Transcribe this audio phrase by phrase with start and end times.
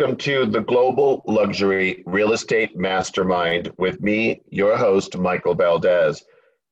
[0.00, 6.24] welcome to the Global Luxury Real Estate Mastermind with me, your host, Michael Valdez.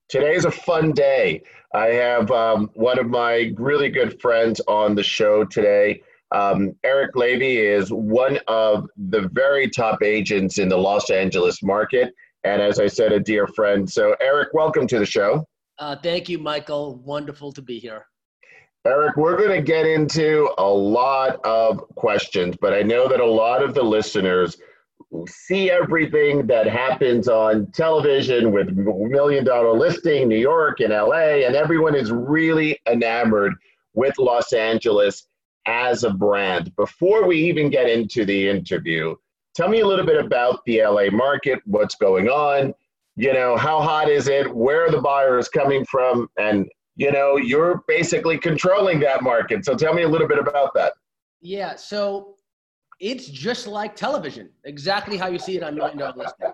[0.09, 1.43] Today is a fun day.
[1.75, 6.01] I have um, one of my really good friends on the show today.
[6.33, 12.15] Um, Eric Lavey is one of the very top agents in the Los Angeles market.
[12.45, 13.91] And as I said, a dear friend.
[13.91, 15.45] So, Eric, welcome to the show.
[15.79, 16.97] Uh, thank you, Michael.
[17.05, 18.07] Wonderful to be here.
[18.87, 23.27] Eric, we're going to get into a lot of questions, but I know that a
[23.27, 24.57] lot of the listeners
[25.27, 31.57] see everything that happens on television with Million Dollar Listing, New York and LA, and
[31.57, 33.55] everyone is really enamored
[33.95, 35.27] with Los Angeles
[35.67, 36.75] as a brand.
[36.77, 39.17] Before we even get into the interview,
[39.55, 42.75] tell me a little bit about the LA market, what's going on,
[43.17, 46.69] you know, how hot is it, where are the buyers coming from, and
[46.99, 49.65] you know, you're basically controlling that market.
[49.65, 50.95] So tell me a little bit about that.
[51.41, 52.35] Yeah, so
[53.01, 56.49] it's just like television, exactly how you see it on Million Dollar Listing.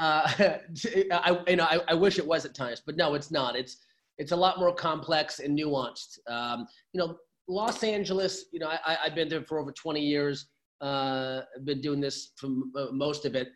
[0.00, 0.32] Uh,
[1.12, 3.56] I, you know, I, I, wish it was at times, but no, it's not.
[3.56, 3.78] It's
[4.18, 6.18] it's a lot more complex and nuanced.
[6.28, 7.16] Um, you know,
[7.48, 8.44] Los Angeles.
[8.52, 10.46] You know, I, I've been there for over 20 years.
[10.80, 12.48] Uh, I've been doing this for
[12.92, 13.48] most of it,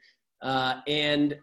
[0.43, 1.37] uh, and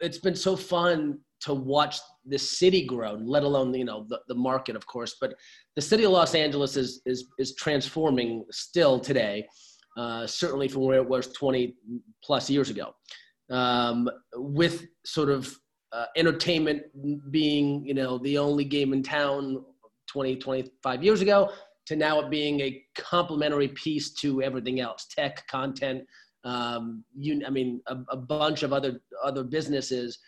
[0.00, 4.34] it's been so fun to watch the city grow, let alone you know the, the
[4.34, 5.16] market, of course.
[5.20, 5.34] But
[5.74, 9.46] the city of Los Angeles is is is transforming still today,
[9.96, 11.76] uh, certainly from where it was 20
[12.22, 12.94] plus years ago,
[13.50, 15.54] um, with sort of
[15.92, 16.82] uh, entertainment
[17.30, 19.64] being you know the only game in town
[20.08, 21.50] 20 25 years ago
[21.86, 26.02] to now it being a complementary piece to everything else tech content
[26.46, 30.18] um, you, I mean, a, a bunch of other other businesses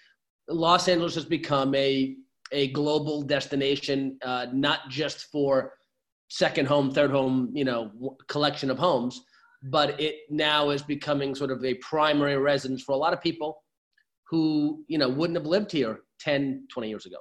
[0.48, 2.16] Los Angeles has become a
[2.52, 5.74] a global destination, uh, not just for
[6.28, 9.20] second home, third home, you know, collection of homes,
[9.62, 13.62] but it now is becoming sort of a primary residence for a lot of people
[14.30, 17.16] who, you know, wouldn't have lived here 10, 20 years ago.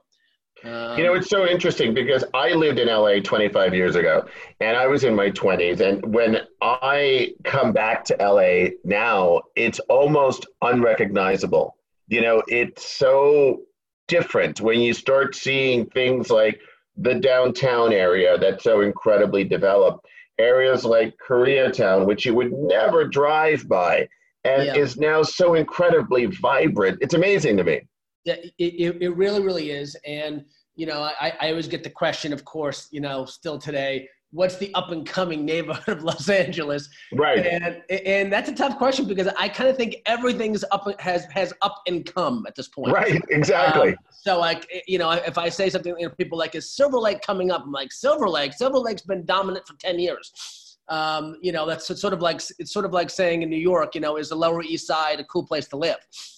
[0.63, 4.25] Um, you know, it's so interesting because I lived in LA 25 years ago
[4.59, 5.81] and I was in my 20s.
[5.81, 11.76] And when I come back to LA now, it's almost unrecognizable
[12.07, 13.61] you know, it's so
[14.07, 16.59] different when you start seeing things like
[16.95, 20.05] the downtown area that's so incredibly developed,
[20.39, 24.07] areas like Koreatown, which you would never drive by,
[24.43, 24.75] and yeah.
[24.75, 26.99] is now so incredibly vibrant.
[27.01, 27.81] It's amazing to me.
[28.23, 29.95] Yeah, it, it really, really is.
[30.05, 30.45] And,
[30.75, 34.57] you know, I, I always get the question, of course, you know, still today, what's
[34.57, 36.89] the up and coming neighborhood of Los Angeles?
[37.13, 37.45] Right.
[37.45, 41.53] And and that's a tough question because I kind of think everything's up has has
[41.61, 42.93] up and come at this point.
[42.93, 43.21] Right.
[43.29, 43.89] Exactly.
[43.89, 46.97] Um, so like you know if I say something, you know, people like is Silver
[46.97, 47.63] Lake coming up?
[47.65, 48.53] I'm like Silver Lake.
[48.53, 50.77] Silver Lake's been dominant for ten years.
[50.89, 53.95] Um, you know that's sort of like it's sort of like saying in New York,
[53.95, 55.97] you know, is the Lower East Side a cool place to live?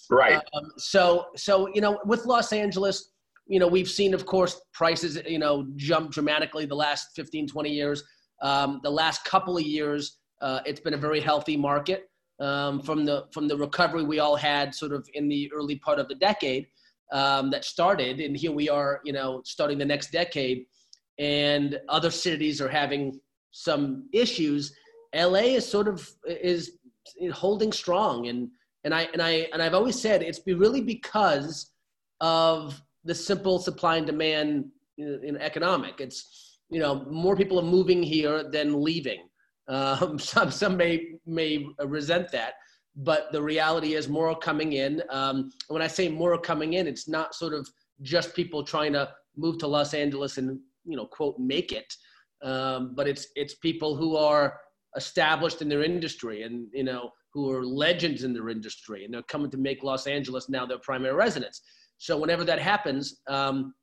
[0.10, 0.42] Right.
[0.54, 3.12] Um, so so you know with Los Angeles
[3.50, 7.70] you know, we've seen, of course, prices, you know, jump dramatically the last 15, 20
[7.70, 8.04] years.
[8.44, 13.06] Um, the last couple of years, uh, it's been a very healthy market um, from
[13.06, 16.16] the from the recovery we all had sort of in the early part of the
[16.16, 16.68] decade
[17.12, 20.66] um, that started, and here we are, you know, starting the next decade,
[21.18, 23.20] and other cities are having
[23.52, 24.74] some issues.
[25.14, 26.78] LA is sort of is
[27.34, 28.48] holding strong, and
[28.84, 31.72] and I and I and I've always said it's really because
[32.22, 34.66] of the simple supply and demand
[34.98, 36.00] in, in economic.
[36.00, 39.28] It's you know more people are moving here than leaving.
[39.68, 42.54] Um, some some may may resent that,
[42.96, 45.02] but the reality is more are coming in.
[45.10, 47.68] Um, when I say more are coming in, it's not sort of
[48.02, 51.92] just people trying to move to Los Angeles and you know quote make it,
[52.44, 54.60] um, but it's it's people who are
[54.96, 59.22] established in their industry and you know who are legends in their industry and they're
[59.24, 61.62] coming to make Los Angeles now their primary residence.
[62.00, 63.74] So whenever that happens, um,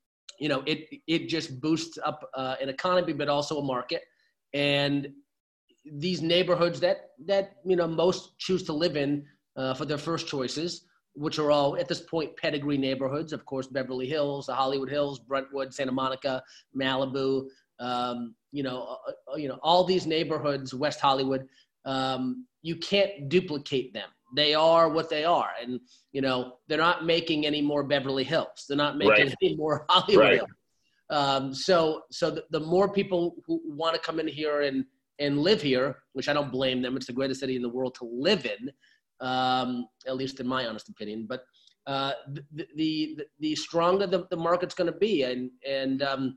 [0.41, 4.03] you know, it it just boosts up uh, an economy, but also a market.
[4.53, 5.09] And
[5.85, 9.25] these neighborhoods that that you know most choose to live in
[9.57, 13.67] uh, for their first choices, which are all at this point pedigree neighborhoods, of course,
[13.67, 16.43] Beverly Hills, the Hollywood Hills, Brentwood, Santa Monica,
[16.77, 17.47] Malibu.
[17.79, 21.47] Um, you know, uh, uh you know, all these neighborhoods, West Hollywood.
[21.85, 25.81] Um, you can't duplicate them they are what they are and
[26.13, 29.35] you know they're not making any more beverly hills they're not making right.
[29.43, 30.41] any more hollywood right.
[31.11, 34.85] um, so so the, the, more people who want to come in here and
[35.19, 37.95] and live here which i don't blame them it's the greatest city in the world
[37.95, 38.71] to live in
[39.21, 41.45] um, at least in my honest opinion but
[41.87, 42.13] uh,
[42.53, 46.37] the, the the stronger the, the market's going to be and and um,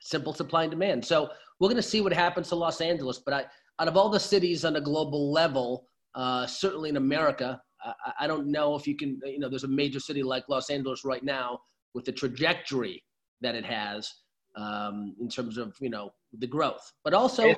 [0.00, 1.28] simple supply and demand so
[1.60, 3.44] we're going to see what happens to los angeles but I,
[3.80, 7.60] out of all the cities on a global level uh, certainly in America.
[7.82, 10.70] I, I don't know if you can, you know, there's a major city like Los
[10.70, 11.60] Angeles right now
[11.94, 13.02] with the trajectory
[13.40, 14.12] that it has
[14.56, 16.92] um, in terms of, you know, the growth.
[17.04, 17.54] But also,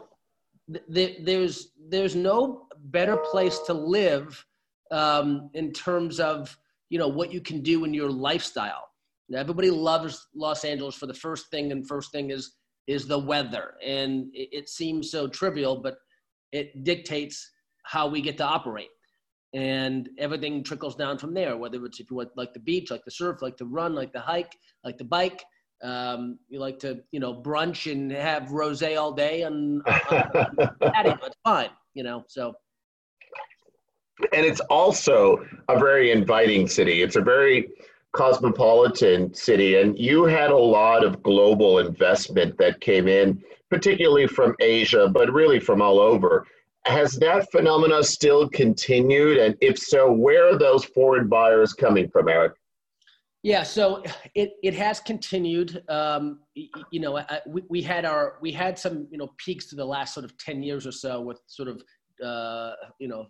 [0.94, 4.44] th- there's there's no better place to live
[4.90, 6.56] um, in terms of
[6.88, 8.88] you know what you can do in your lifestyle.
[9.28, 12.56] Now, everybody loves Los Angeles for the first thing, and first thing is
[12.86, 15.96] is the weather, and it, it seems so trivial, but
[16.52, 17.50] it dictates
[17.84, 18.90] how we get to operate
[19.52, 21.56] and everything trickles down from there.
[21.56, 24.12] Whether it's if you want like the beach, like the surf, like the run, like
[24.12, 25.42] the hike, like the bike,
[25.82, 31.18] um, you like to you know brunch and have rosé all day and patio.
[31.20, 32.24] That's fine, you know.
[32.28, 32.54] So.
[34.34, 37.00] And it's also a very inviting city.
[37.00, 37.70] It's a very
[38.12, 44.54] cosmopolitan city, and you had a lot of global investment that came in, particularly from
[44.60, 46.46] Asia, but really from all over.
[46.86, 49.38] Has that phenomena still continued?
[49.38, 52.54] And if so, where are those foreign buyers coming from, Eric?
[53.42, 54.02] Yeah, so
[54.34, 55.82] it, it has continued.
[55.88, 59.76] Um, you know, I, we, we had our we had some you know peaks to
[59.76, 61.82] the last sort of ten years or so with sort of
[62.24, 63.26] uh, you know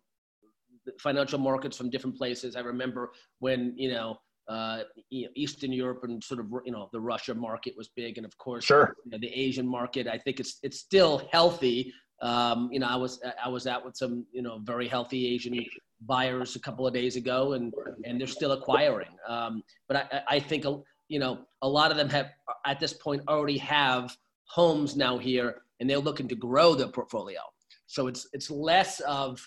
[0.99, 2.57] financial markets from different places.
[2.57, 4.17] I remember when you know,
[4.49, 4.81] uh,
[5.11, 8.37] you Eastern Europe and sort of you know the Russia market was big, and of
[8.39, 10.09] course, sure, you know, the Asian market.
[10.09, 11.93] I think it's it's still healthy.
[12.23, 15.65] Um, you know, I was I was out with some you know very healthy Asian
[16.03, 17.73] buyers a couple of days ago, and
[18.05, 19.09] and they're still acquiring.
[19.27, 20.65] Um, but I, I think
[21.09, 22.31] you know a lot of them have
[22.67, 27.41] at this point already have homes now here, and they're looking to grow their portfolio.
[27.87, 29.47] So it's it's less of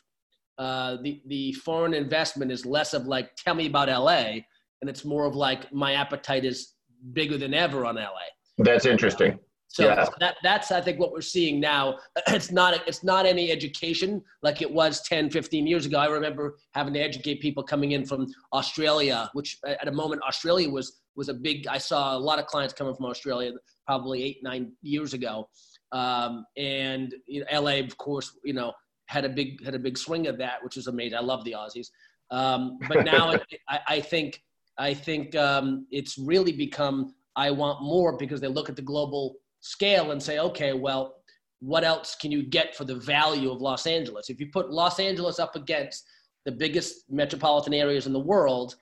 [0.58, 4.42] uh, the the foreign investment is less of like tell me about LA,
[4.82, 6.74] and it's more of like my appetite is
[7.14, 8.28] bigger than ever on LA.
[8.58, 9.40] That's interesting.
[9.74, 10.08] So yeah.
[10.20, 11.98] that, that's, I think, what we're seeing now.
[12.28, 15.98] It's not, it's not any education like it was 10, 15 years ago.
[15.98, 20.70] I remember having to educate people coming in from Australia, which at a moment Australia
[20.70, 23.52] was, was a big, I saw a lot of clients coming from Australia
[23.88, 25.50] probably eight, nine years ago.
[25.92, 28.74] Um, and you know, LA, of course, you know,
[29.08, 31.18] had a big, had a big swing of that, which was amazing.
[31.18, 31.88] I love the Aussies.
[32.30, 34.40] Um, but now it, I, I, think,
[34.78, 39.38] I think um, it's really become, I want more because they look at the global
[39.64, 41.16] scale and say, okay, well,
[41.62, 44.30] what else can you get for the value of Los Angeles?
[44.30, 46.04] If you put Los Angeles up against
[46.46, 48.76] the biggest metropolitan areas in the world,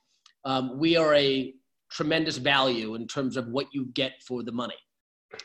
[0.43, 1.53] um, we are a
[1.91, 4.75] tremendous value in terms of what you get for the money.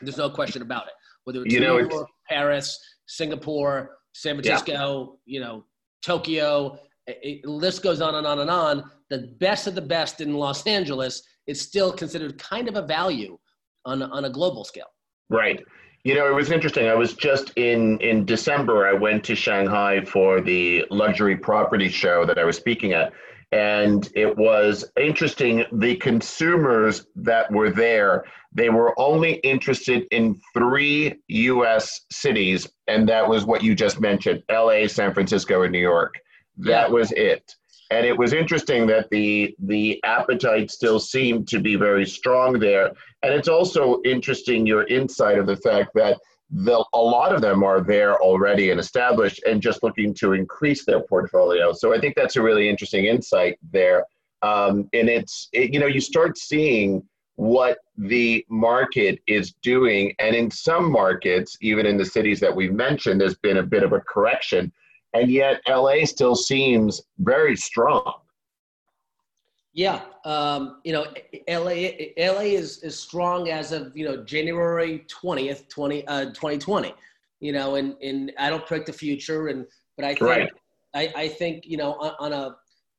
[0.01, 0.93] There's no question about it.
[1.25, 5.33] Whether it's you know, New York, Paris, Singapore, San Francisco, yeah.
[5.33, 5.65] you know,
[6.03, 8.89] Tokyo, it, the list goes on and on and on.
[9.11, 13.37] The best of the best in Los Angeles is still considered kind of a value
[13.85, 14.87] on, on a global scale.
[15.29, 15.63] Right.
[16.03, 16.87] You know, it was interesting.
[16.87, 18.87] I was just in in December.
[18.87, 23.11] I went to Shanghai for the luxury property show that I was speaking at,
[23.51, 25.65] and it was interesting.
[25.71, 32.05] The consumers that were there, they were only interested in three U.S.
[32.09, 36.15] cities, and that was what you just mentioned: L.A., San Francisco, and New York.
[36.57, 36.93] That yeah.
[36.93, 37.53] was it
[37.89, 42.91] and it was interesting that the the appetite still seemed to be very strong there.
[43.23, 46.19] And it's also interesting your insight of the fact that
[46.49, 50.85] the, a lot of them are there already and established and just looking to increase
[50.85, 51.73] their portfolio.
[51.73, 54.05] So i think that's a really interesting insight there.
[54.41, 57.03] Um, and it's it, you know you start seeing
[57.35, 60.13] what the market is doing.
[60.19, 63.83] And in some markets even in the cities that we've mentioned there's been a bit
[63.83, 64.71] of a correction
[65.21, 68.13] and yet LA still seems very strong.
[69.73, 71.05] Yeah, um, you know,
[71.47, 76.93] LA LA is is strong as of you know January twentieth, 20, uh, 2020.
[77.39, 80.51] You know, and and I don't predict the future, and but I think right.
[80.95, 82.55] I, I think you know on, on, a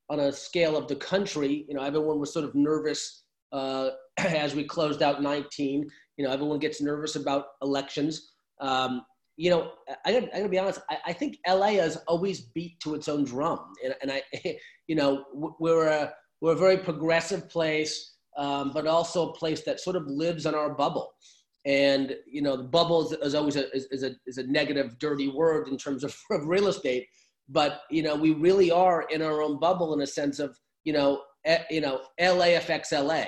[0.09, 4.55] on a scale of the country, you know, everyone was sort of nervous uh, as
[4.55, 5.89] we closed out 19.
[6.17, 8.31] You know, everyone gets nervous about elections.
[8.61, 9.03] Um,
[9.39, 9.71] you know,
[10.05, 10.81] I gotta, I gotta be honest.
[10.91, 14.23] I, I, think LA has always beat to its own drum, and, and I,
[14.89, 19.79] you know, we're a we're a very progressive place, um, but also a place that
[19.79, 21.13] sort of lives in our bubble.
[21.65, 24.99] And you know, the bubble is, is always a is, is, a is a negative,
[24.99, 27.07] dirty word in terms of, of real estate.
[27.49, 30.93] But you know, we really are in our own bubble in a sense of you
[30.93, 31.23] know,
[31.71, 33.27] you know, LA affects LA,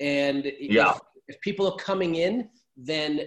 [0.00, 0.90] and yeah.
[0.90, 3.20] if, if people are coming in then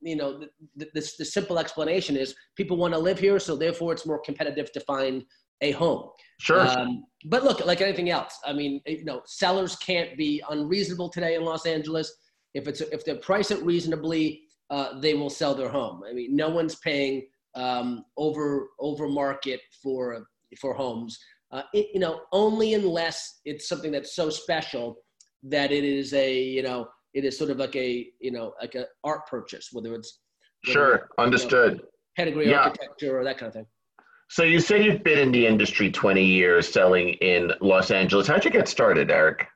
[0.00, 0.40] you know
[0.76, 4.20] the, the, the simple explanation is people want to live here so therefore it's more
[4.20, 5.24] competitive to find
[5.60, 6.08] a home.
[6.40, 6.60] Sure.
[6.60, 11.34] Um, but look like anything else i mean you know sellers can't be unreasonable today
[11.34, 12.12] in los angeles.
[12.54, 16.02] If it's if they price it reasonably uh, they will sell their home.
[16.08, 20.26] I mean no one's paying um, over over market for
[20.60, 21.18] for homes.
[21.50, 24.96] Uh, it, you know, only unless it's something that's so special
[25.42, 28.74] that it is a you know it is sort of like a you know like
[28.74, 30.20] an art purchase, whether it's
[30.66, 31.84] whether sure it's, understood know,
[32.16, 32.60] pedigree yeah.
[32.60, 33.66] architecture or that kind of thing.
[34.30, 38.26] So you say you've been in the industry 20 years selling in Los Angeles.
[38.26, 39.46] How'd you get started, Eric?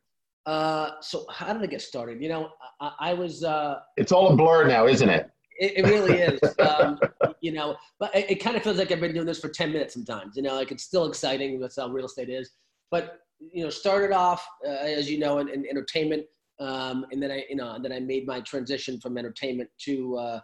[0.47, 2.23] Uh, so how did I get started?
[2.23, 2.49] You know,
[2.81, 3.45] I, I was.
[3.45, 5.31] Uh, it's all a blur now, isn't it?
[5.59, 6.41] It, it really is.
[6.59, 6.99] Um,
[7.41, 9.73] you know, but it, it, kind of feels like I've been doing this for 10
[9.73, 10.37] minutes sometimes.
[10.37, 11.61] You know, like it's still exciting.
[11.61, 12.51] That's how real estate is.
[12.91, 13.19] But
[13.53, 16.25] you know, started off uh, as you know in, in entertainment,
[16.63, 20.41] um, and then I you know, then I made my transition from entertainment to uh,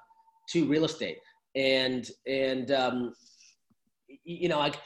[0.50, 1.18] to real estate,
[1.54, 3.14] and and um,
[4.24, 4.76] you know, like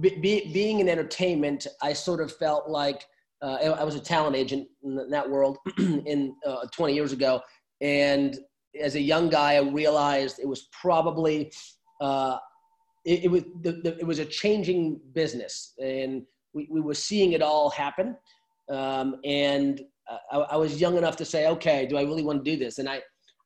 [0.00, 3.04] be, being in entertainment, I sort of felt like
[3.42, 7.40] uh, I was a talent agent in that world in uh, 20 years ago,
[7.80, 8.38] and
[8.80, 11.52] as a young guy, I realized it was probably
[12.00, 12.36] uh,
[13.04, 16.22] it, it, was the, the, it was a changing business, and
[16.52, 18.16] we, we were seeing it all happen.
[18.70, 19.80] Um, and
[20.32, 22.78] I, I, was young enough to say, okay, do I really want to do this?
[22.78, 23.00] And I,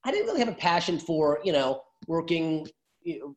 [0.05, 2.67] I didn't really have a passion for you know working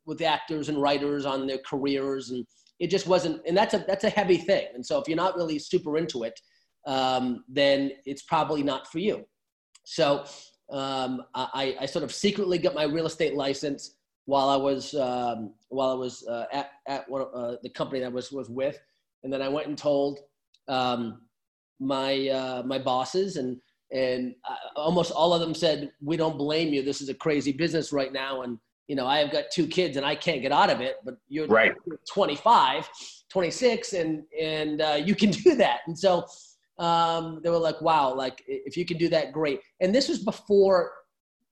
[0.06, 2.46] with actors and writers on their careers, and
[2.78, 3.42] it just wasn't.
[3.46, 4.66] And that's a that's a heavy thing.
[4.74, 6.38] And so if you're not really super into it,
[6.86, 9.24] um, then it's probably not for you.
[9.84, 10.24] So
[10.70, 15.54] um, I, I, sort of secretly got my real estate license while I was um,
[15.70, 18.78] while I was uh, at, at one, uh, the company that I was was with,
[19.24, 20.20] and then I went and told
[20.68, 21.22] um,
[21.80, 23.56] my uh, my bosses, and
[23.92, 24.34] and
[24.76, 26.82] almost all of them said, "We don't blame you.
[26.82, 29.96] This is a crazy business right now, and you know I have got two kids
[29.96, 31.72] and I can't get out of it, but you're, right.
[32.10, 32.88] 25,
[33.30, 36.26] 26, and and uh, you can do that." And so
[36.78, 39.60] um, they were like, wow, like if you can do that, great.
[39.80, 40.92] And this was before,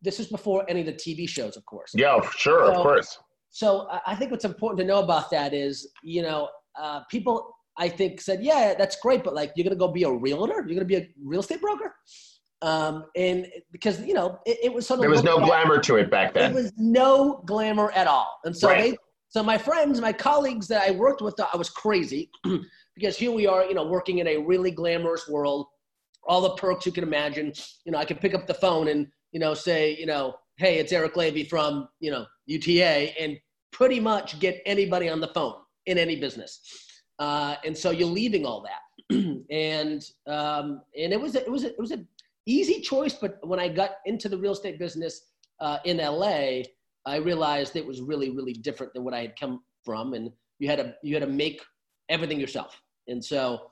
[0.03, 1.93] this was before any of the TV shows, of course.
[1.95, 3.19] Yeah, sure, so, of course.
[3.51, 6.49] So I think what's important to know about that is, you know,
[6.81, 10.11] uh, people I think said, yeah, that's great, but like you're gonna go be a
[10.11, 11.95] realtor, you're gonna be a real estate broker.
[12.63, 15.97] Um, and because you know it, it was sort of there was no glamour to
[15.97, 16.55] it back then.
[16.55, 18.93] There was no glamour at all, and so right.
[18.93, 18.97] they,
[19.29, 22.31] so my friends, my colleagues that I worked with, I was crazy
[22.95, 25.67] because here we are, you know, working in a really glamorous world,
[26.27, 27.53] all the perks you can imagine.
[27.85, 30.79] You know, I can pick up the phone and, you know, say, you know, hey,
[30.79, 33.37] it's Eric Lavey from, you know, UTA, and
[33.73, 36.61] pretty much get anybody on the phone in any business.
[37.19, 39.17] Uh, and so you're leaving all that.
[39.51, 42.07] and um, and it was a, it was a, it was an
[42.47, 45.27] easy choice, but when I got into the real estate business
[45.61, 46.63] uh, in LA,
[47.07, 50.69] I realized it was really really different than what I had come from, and you
[50.69, 51.63] had to you had to make
[52.09, 52.81] everything yourself.
[53.09, 53.71] And so,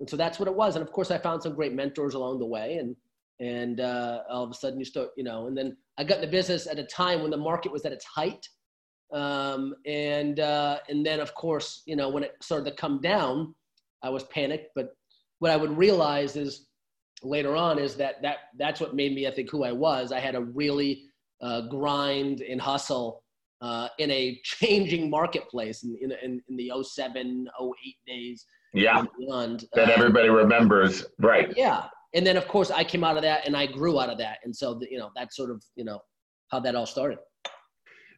[0.00, 0.76] and so that's what it was.
[0.76, 2.76] And of course, I found some great mentors along the way.
[2.76, 2.96] And
[3.40, 5.46] and uh, all of a sudden, you start, you know.
[5.46, 7.92] And then I got in the business at a time when the market was at
[7.92, 8.46] its height.
[9.12, 13.54] Um, and uh, and then, of course, you know, when it started to come down,
[14.02, 14.70] I was panicked.
[14.74, 14.94] But
[15.38, 16.68] what I would realize is
[17.22, 20.12] later on is that that that's what made me, I think, who I was.
[20.12, 21.04] I had a really
[21.42, 23.22] uh, grind and hustle
[23.60, 29.04] uh, in a changing marketplace in, in, in the 07, 08 days yeah.
[29.18, 31.04] beyond, that um, everybody remembers.
[31.18, 31.52] Right.
[31.56, 31.84] Yeah.
[32.14, 34.38] And then of course i came out of that and i grew out of that.
[34.44, 36.00] And so the, you know that's sort of you know
[36.48, 37.18] how that all started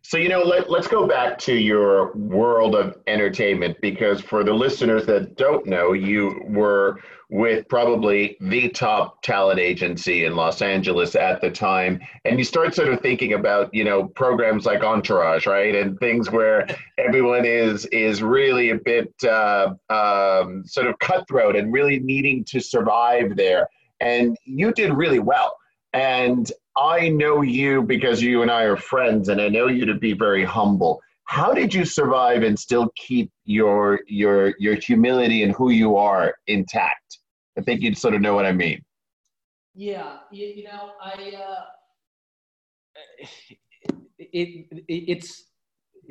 [0.04, 4.52] so you know let, let's go back to your world of entertainment because for the
[4.52, 11.16] listeners that don't know you were with probably the top talent agency in Los Angeles
[11.16, 12.00] at the time.
[12.24, 15.74] And you start sort of thinking about, you know, programs like Entourage, right?
[15.74, 16.64] And things where
[16.96, 22.60] everyone is is really a bit uh, um, sort of cutthroat and really needing to
[22.60, 23.68] survive there.
[23.98, 25.56] And you did really well.
[25.92, 29.94] And I know you because you and I are friends, and I know you to
[29.94, 31.00] be very humble.
[31.24, 36.34] How did you survive and still keep your your your humility and who you are
[36.46, 37.18] intact?
[37.56, 38.82] I think you'd sort of know what I mean.
[39.74, 41.64] Yeah, you, you know, I uh,
[44.18, 45.44] it, it, it's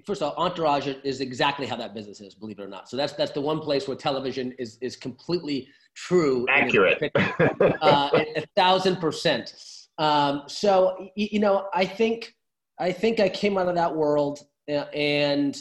[0.05, 2.89] first of all, Entourage is exactly how that business is, believe it or not.
[2.89, 8.43] So that's that's the one place where television is is completely true, accurate, uh, a,
[8.55, 9.53] thousand percent.
[9.97, 12.35] Um, so you know, I think
[12.79, 15.55] I think I came out of that world uh, and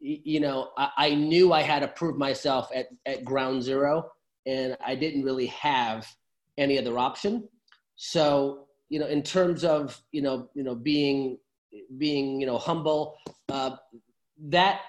[0.00, 4.10] you know I, I knew I had to prove myself at at ground zero
[4.46, 6.06] and I didn't really have
[6.58, 7.48] any other option.
[7.96, 11.38] So, you know, in terms of, you know, you know, being,
[11.98, 13.16] being, you know, humble,
[13.48, 13.76] uh,
[14.48, 14.80] that,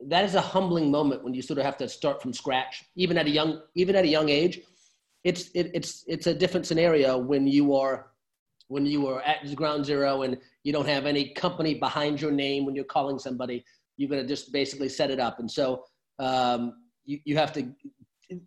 [0.00, 3.16] that is a humbling moment when you sort of have to start from scratch, even
[3.16, 4.60] at a young, even at a young age.
[5.24, 8.12] It's, it, it's, it's a different scenario when you are,
[8.68, 12.64] when you are at ground zero and you don't have any company behind your name
[12.64, 13.64] when you're calling somebody,
[13.96, 15.38] you're going to just basically set it up.
[15.38, 15.84] And so,
[16.18, 16.74] um,
[17.04, 17.72] you, you have to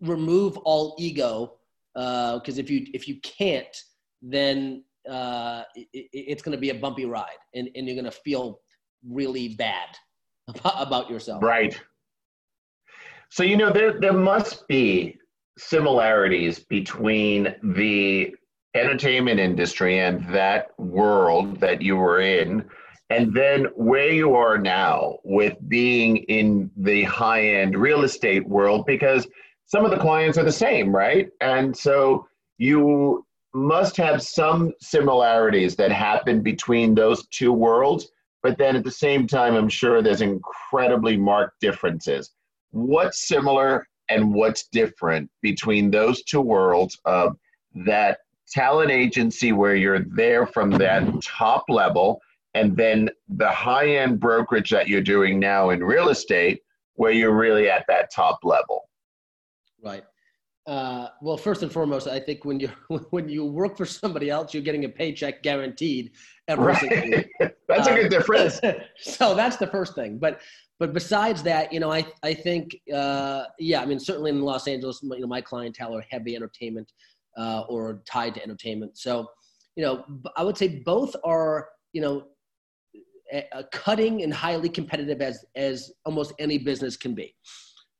[0.00, 1.54] remove all ego
[1.94, 3.74] because uh, if you if you can't,
[4.20, 8.10] then uh, it, it's going to be a bumpy ride, and, and you're going to
[8.10, 8.60] feel
[9.08, 9.88] really bad
[10.48, 11.42] about, about yourself.
[11.42, 11.78] Right.
[13.30, 15.18] So you know there there must be
[15.58, 18.34] similarities between the
[18.74, 22.68] entertainment industry and that world that you were in
[23.08, 28.84] and then where you are now with being in the high end real estate world
[28.86, 29.26] because
[29.64, 31.30] some of the clients are the same right?
[31.40, 32.26] And so
[32.58, 38.08] you must have some similarities that happen between those two worlds
[38.42, 42.32] but then at the same time i'm sure there's incredibly marked differences.
[42.70, 47.36] What's similar and what's different between those two worlds of
[47.74, 52.20] that talent agency where you're there from that top level
[52.54, 56.60] and then the high end brokerage that you're doing now in real estate
[56.94, 58.88] where you're really at that top level?
[59.82, 60.04] Right
[60.66, 62.68] uh, well first and foremost i think when you
[63.10, 66.10] when you work for somebody else you're getting a paycheck guaranteed
[66.48, 67.28] every right.
[67.68, 68.60] that's a good uh, difference
[68.98, 70.40] so that's the first thing but
[70.78, 74.68] but besides that, you know, I I think uh, yeah, I mean certainly in Los
[74.68, 76.92] Angeles, you know, my clientele are heavy entertainment
[77.38, 78.98] uh, or tied to entertainment.
[78.98, 79.26] So,
[79.74, 80.04] you know,
[80.36, 82.26] I would say both are you know
[83.72, 87.34] cutting and highly competitive as as almost any business can be.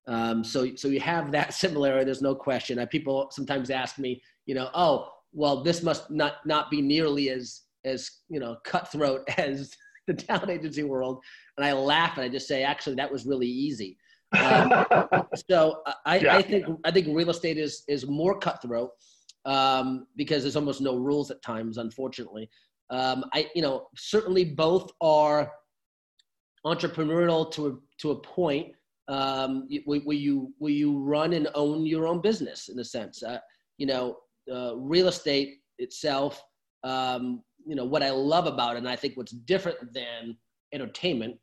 [0.06, 2.04] Um, so so you have that similarity.
[2.04, 2.78] There's no question.
[2.78, 7.30] Uh, people sometimes ask me, you know, oh well, this must not not be nearly
[7.30, 9.74] as as you know cutthroat as
[10.06, 11.22] the talent agency world,
[11.56, 13.98] and I laugh and I just say, actually, that was really easy.
[14.38, 14.86] Um,
[15.50, 16.36] so I, yeah.
[16.36, 18.90] I, think I think real estate is is more cutthroat
[19.44, 22.48] um, because there's almost no rules at times, unfortunately.
[22.90, 25.50] Um, I you know certainly both are
[26.64, 28.72] entrepreneurial to a, to a point
[29.08, 33.22] um, where you where you run and own your own business in a sense.
[33.22, 33.38] Uh,
[33.78, 34.16] you know,
[34.52, 36.42] uh, real estate itself
[36.86, 40.36] um, you know what I love about it, and I think what's different than
[40.72, 41.36] entertainment,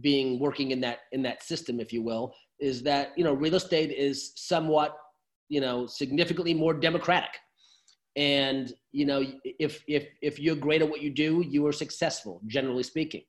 [0.00, 3.54] being working in that in that system, if you will, is that you know real
[3.54, 4.96] estate is somewhat
[5.48, 7.30] you know significantly more democratic,
[8.16, 12.42] and you know if if if you're great at what you do, you are successful,
[12.46, 13.22] generally speaking.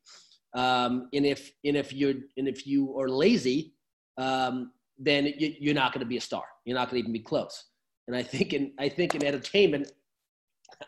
[0.55, 3.73] Um, and if and if you're and if you are lazy,
[4.17, 6.43] um, then you, you're not going to be a star.
[6.65, 7.65] You're not going to even be close.
[8.07, 9.91] And I think in I think in entertainment,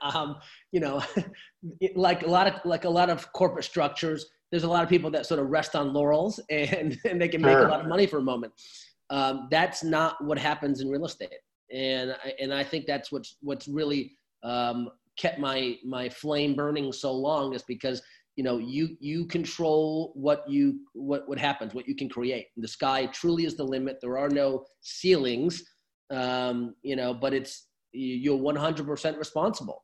[0.01, 0.37] um,
[0.71, 1.01] you know,
[1.95, 5.09] like a lot of like a lot of corporate structures, there's a lot of people
[5.11, 7.49] that sort of rest on laurels and, and they can sure.
[7.49, 8.53] make a lot of money for a moment.
[9.09, 11.29] Um, that's not what happens in real estate,
[11.71, 17.13] and and I think that's what's what's really um, kept my my flame burning so
[17.13, 18.01] long is because
[18.35, 22.67] you know you you control what you what what happens what you can create the
[22.67, 25.63] sky truly is the limit there are no ceilings
[26.11, 29.83] um, you know but it's you're 100% responsible.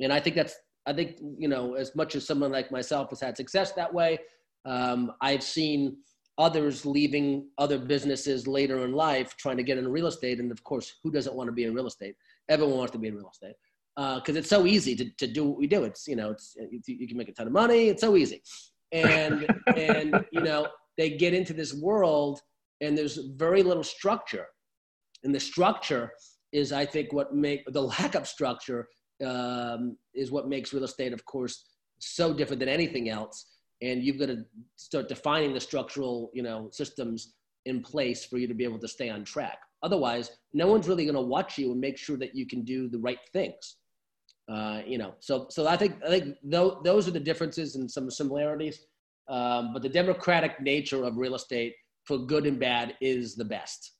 [0.00, 0.54] And I think that's,
[0.86, 4.18] I think, you know, as much as someone like myself has had success that way,
[4.64, 5.96] um, I've seen
[6.36, 10.38] others leaving other businesses later in life trying to get into real estate.
[10.38, 12.14] And of course, who doesn't want to be in real estate?
[12.48, 13.56] Everyone wants to be in real estate
[13.98, 15.82] because uh, it's so easy to, to do what we do.
[15.82, 16.54] It's, you know, it's,
[16.86, 17.88] you can make a ton of money.
[17.88, 18.42] It's so easy.
[18.92, 19.44] And,
[19.76, 22.40] and, you know, they get into this world
[22.80, 24.46] and there's very little structure.
[25.24, 26.12] And the structure
[26.52, 28.88] is I think what make the lack of structure
[29.24, 31.64] um, is what makes real estate, of course,
[31.98, 33.46] so different than anything else.
[33.82, 34.44] And you've got to
[34.76, 37.34] start defining the structural, you know, systems
[37.66, 39.58] in place for you to be able to stay on track.
[39.82, 42.88] Otherwise, no one's really going to watch you and make sure that you can do
[42.88, 43.76] the right things.
[44.48, 47.90] Uh, you know, so so I think I think th- those are the differences and
[47.90, 48.86] some similarities.
[49.28, 53.92] Um, but the democratic nature of real estate, for good and bad, is the best.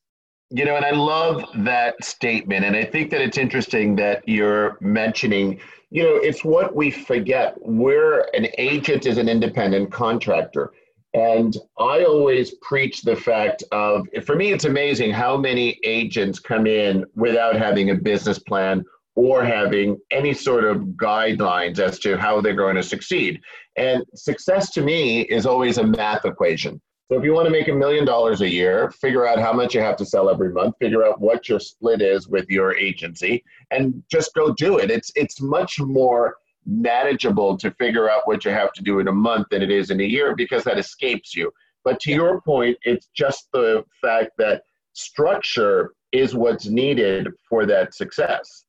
[0.51, 2.65] You know, and I love that statement.
[2.65, 7.55] And I think that it's interesting that you're mentioning, you know, it's what we forget.
[7.61, 10.73] We're an agent is an independent contractor.
[11.13, 16.67] And I always preach the fact of, for me, it's amazing how many agents come
[16.67, 18.85] in without having a business plan
[19.19, 23.41] or having any sort of guidelines as to how they're going to succeed.
[23.77, 26.81] And success to me is always a math equation.
[27.09, 29.75] So if you want to make a million dollars a year, figure out how much
[29.75, 33.43] you have to sell every month, figure out what your split is with your agency,
[33.73, 34.89] and just go do it.
[34.89, 39.13] It's it's much more manageable to figure out what you have to do in a
[39.13, 41.51] month than it is in a year because that escapes you.
[41.83, 47.95] But to your point, it's just the fact that structure is what's needed for that
[47.95, 48.65] success.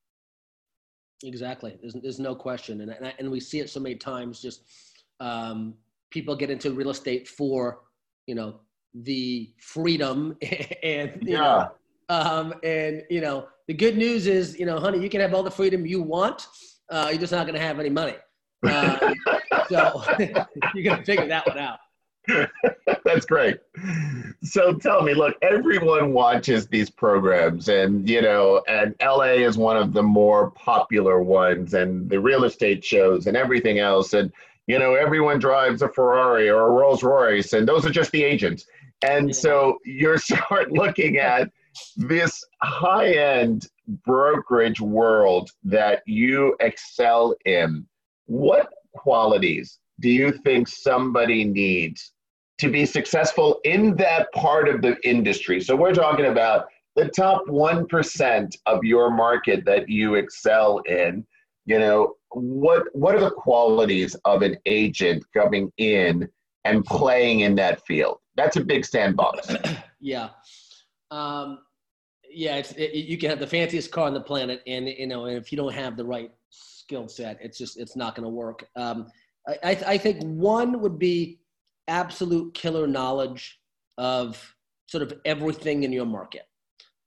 [1.24, 1.78] Exactly.
[1.82, 2.82] There's, there's no question.
[2.82, 4.64] And, and, and we see it so many times, just
[5.20, 5.74] um,
[6.10, 7.82] people get into real estate for
[8.26, 8.60] you know
[8.94, 10.36] the freedom
[10.84, 11.40] and you yeah.
[11.40, 11.72] know
[12.10, 15.44] um, and you know the good news is you know honey you can have all
[15.44, 16.48] the freedom you want
[16.90, 18.16] uh, you're just not going to have any money
[18.68, 19.14] uh,
[19.70, 21.80] so you're going to figure that one out
[23.06, 23.60] That's great.
[24.44, 29.78] So tell me, look, everyone watches these programs, and you know, and LA is one
[29.78, 34.14] of the more popular ones, and the real estate shows and everything else.
[34.14, 34.32] And
[34.68, 38.24] you know, everyone drives a Ferrari or a Rolls Royce, and those are just the
[38.24, 38.66] agents.
[39.02, 41.52] And so you're start looking at
[41.96, 43.68] this high end
[44.06, 47.86] brokerage world that you excel in.
[48.26, 52.14] What qualities do you think somebody needs
[52.60, 55.62] to be successful in that part of the industry?
[55.62, 61.26] So we're talking about the top 1% of your market that you excel in.
[61.66, 66.28] You know, what what are the qualities of an agent coming in
[66.66, 68.20] and playing in that field?
[68.36, 69.54] That's a big sandbox.
[70.00, 70.30] yeah.
[71.12, 71.60] Um,
[72.32, 75.26] yeah, it's, it, you can have the fanciest car on the planet, and you know,
[75.26, 78.68] if you don't have the right skill set, it's just it's not going to work.
[78.76, 79.08] Um,
[79.64, 81.39] I, I think one would be
[81.90, 83.60] absolute killer knowledge
[83.98, 84.56] of
[84.88, 86.48] sort of everything in your market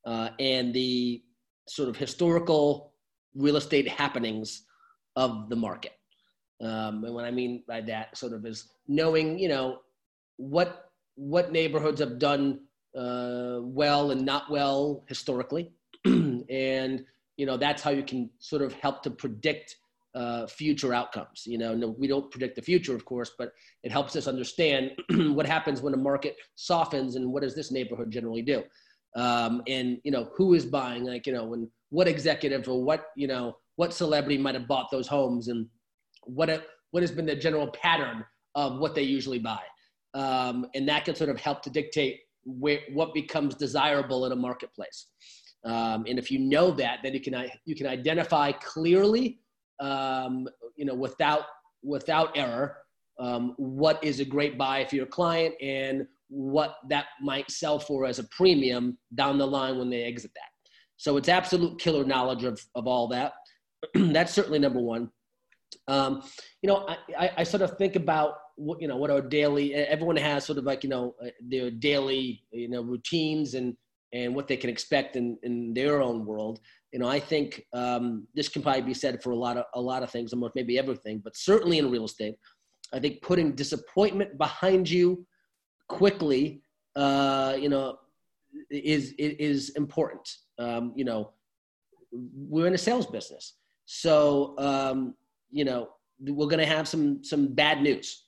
[0.06, 1.22] uh, and the
[1.68, 2.92] sort of historical
[3.34, 4.64] real estate happenings
[5.16, 5.92] of the market.
[6.60, 9.78] Um, and what I mean by that sort of is knowing, you know,
[10.36, 12.60] what what neighborhoods have done
[12.96, 15.72] uh, well and not well historically,
[16.04, 17.04] and
[17.36, 19.76] you know that's how you can sort of help to predict
[20.14, 21.44] uh, future outcomes.
[21.46, 24.92] You know, no, we don't predict the future, of course, but it helps us understand
[25.34, 28.62] what happens when a market softens and what does this neighborhood generally do.
[29.16, 31.04] Um, and you know, who is buying?
[31.04, 34.90] Like you know, when what executive or what you know, what celebrity might have bought
[34.90, 35.66] those homes, and
[36.24, 39.60] what what has been the general pattern of what they usually buy.
[40.14, 44.36] Um, and that can sort of help to dictate where, what becomes desirable in a
[44.36, 45.06] marketplace.
[45.64, 49.38] Um, and if you know that, then you can you can identify clearly
[49.80, 51.42] um, you know, without
[51.82, 52.76] without error,
[53.18, 58.06] um, what is a great buy for your client and what that might sell for
[58.06, 60.48] as a premium down the line when they exit that.
[60.96, 63.32] So it's absolute killer knowledge of, of all that.
[63.94, 65.10] That's certainly number one.
[65.88, 66.22] Um,
[66.62, 69.74] you know, I, I, I, sort of think about what, you know, what our daily,
[69.74, 73.76] everyone has sort of like, you know, their daily, you know, routines and,
[74.12, 76.60] and what they can expect in, in their own world
[76.92, 79.80] you know, I think um, this can probably be said for a lot of a
[79.80, 82.34] lot of things, almost maybe everything, but certainly in real estate.
[82.92, 85.26] I think putting disappointment behind you
[85.88, 86.62] quickly,
[86.94, 87.96] uh, you know,
[88.70, 90.28] is is important.
[90.58, 91.32] Um, you know,
[92.12, 93.54] we're in a sales business,
[93.86, 95.14] so um,
[95.50, 95.88] you know
[96.20, 98.24] we're going to have some some bad news,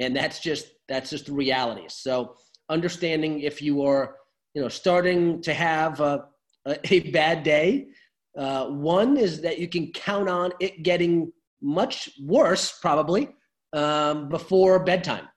[0.00, 1.84] and that's just that's just the reality.
[1.86, 2.34] So
[2.68, 4.16] understanding if you are
[4.54, 6.26] you know starting to have a,
[6.66, 7.86] a bad day
[8.36, 13.28] uh, one is that you can count on it getting much worse, probably,
[13.72, 15.28] um, before bedtime.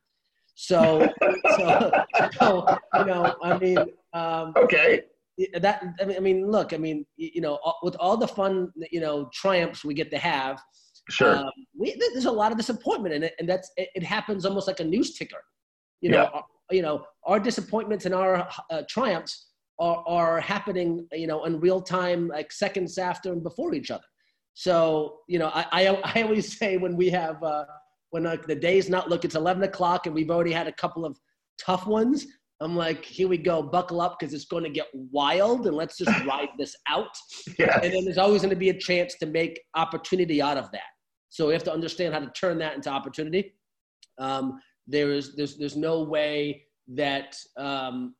[0.55, 1.09] So,
[1.57, 1.91] so,
[2.39, 3.77] so, you know, I mean,
[4.13, 5.01] um, okay.
[5.59, 8.99] That I mean, I mean, look, I mean, you know, with all the fun, you
[8.99, 10.61] know, triumphs we get to have,
[11.09, 14.45] sure, um, we, there's a lot of disappointment in it, and that's it, it happens
[14.45, 15.43] almost like a news ticker.
[16.01, 16.41] You know, yeah.
[16.73, 19.47] You know, our disappointments and our uh, triumphs
[19.79, 24.03] are, are happening, you know, in real time, like seconds after and before each other.
[24.53, 27.65] So, you know, I, I, I always say when we have, uh,
[28.11, 31.05] when like the day's not look, it's 11 o'clock and we've already had a couple
[31.05, 31.17] of
[31.59, 32.27] tough ones.
[32.61, 35.97] I'm like, here we go, buckle up because it's going to get wild and let's
[35.97, 37.17] just ride this out.
[37.59, 40.81] And then there's always going to be a chance to make opportunity out of that.
[41.29, 43.55] So we have to understand how to turn that into opportunity.
[44.19, 48.15] Um, there is, there's, there's no way that um,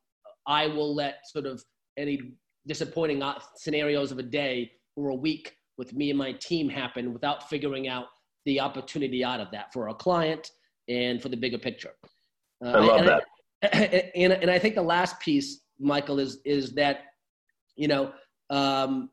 [0.46, 1.62] I will let sort of
[1.96, 2.32] any
[2.66, 3.22] disappointing
[3.56, 7.88] scenarios of a day or a week with me and my team happen without figuring
[7.88, 8.06] out
[8.46, 10.50] the opportunity out of that for a client
[10.88, 11.92] and for the bigger picture.
[12.64, 13.24] Uh, I love and that.
[13.62, 17.00] I, and, and I think the last piece, Michael, is is that
[17.76, 18.12] you know
[18.50, 19.10] um,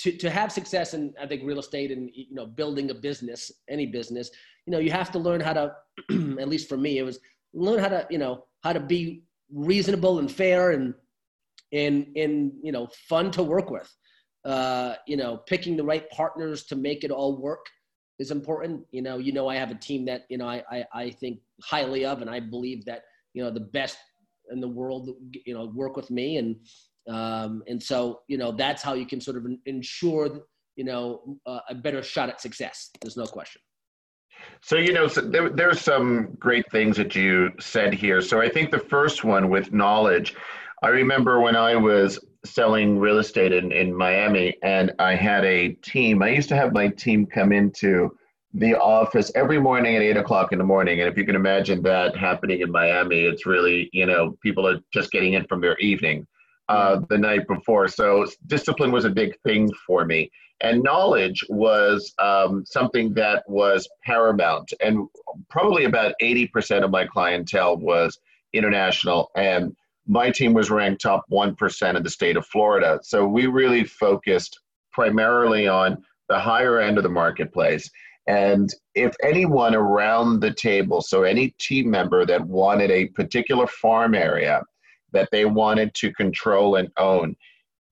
[0.00, 3.52] to to have success in I think real estate and you know building a business,
[3.68, 4.30] any business,
[4.66, 5.74] you know you have to learn how to,
[6.40, 7.18] at least for me, it was
[7.52, 10.94] learn how to you know how to be reasonable and fair and
[11.72, 13.92] and and you know fun to work with.
[14.42, 17.66] Uh, you know, picking the right partners to make it all work
[18.18, 18.82] is important.
[18.90, 21.40] You know, you know, I have a team that you know I I, I think
[21.62, 23.02] highly of, and I believe that
[23.34, 23.98] you know the best
[24.50, 25.10] in the world
[25.44, 26.56] you know work with me, and
[27.08, 30.40] um, and so you know that's how you can sort of ensure
[30.76, 32.90] you know uh, a better shot at success.
[33.00, 33.60] There's no question.
[34.62, 38.22] So, you know, so there, there's some great things that you said here.
[38.22, 40.34] So, I think the first one with knowledge,
[40.82, 45.70] I remember when I was selling real estate in, in Miami and I had a
[45.74, 48.16] team, I used to have my team come into
[48.54, 51.00] the office every morning at eight o'clock in the morning.
[51.00, 54.80] And if you can imagine that happening in Miami, it's really, you know, people are
[54.92, 56.26] just getting in from their evening
[56.70, 57.88] uh, the night before.
[57.88, 60.30] So discipline was a big thing for me.
[60.60, 64.72] And knowledge was um, something that was paramount.
[64.80, 65.08] And
[65.48, 68.16] probably about 80% of my clientele was
[68.52, 69.30] international.
[69.34, 69.74] And
[70.06, 73.00] my team was ranked top 1% in the state of Florida.
[73.02, 74.60] So we really focused
[74.92, 75.96] primarily on
[76.28, 77.90] the higher end of the marketplace.
[78.28, 84.14] And if anyone around the table, so any team member that wanted a particular farm
[84.14, 84.62] area
[85.12, 87.36] that they wanted to control and own,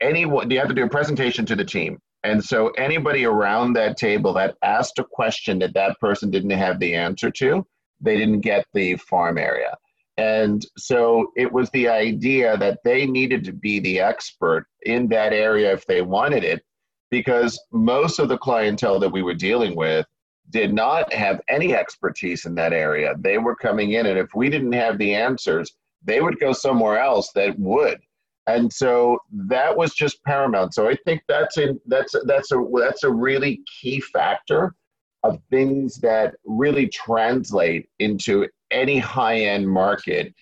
[0.00, 1.98] anyone, you have to do a presentation to the team.
[2.24, 6.80] And so anybody around that table that asked a question that that person didn't have
[6.80, 7.64] the answer to,
[8.00, 9.76] they didn't get the farm area.
[10.16, 15.32] And so it was the idea that they needed to be the expert in that
[15.32, 16.64] area if they wanted it,
[17.10, 20.06] because most of the clientele that we were dealing with
[20.50, 23.14] did not have any expertise in that area.
[23.18, 25.72] They were coming in, and if we didn't have the answers,
[26.04, 28.00] they would go somewhere else that would.
[28.46, 30.72] And so that was just paramount.
[30.74, 34.74] So I think that's a that's that's a that's a really key factor
[35.22, 40.34] of things that really translate into any high-end market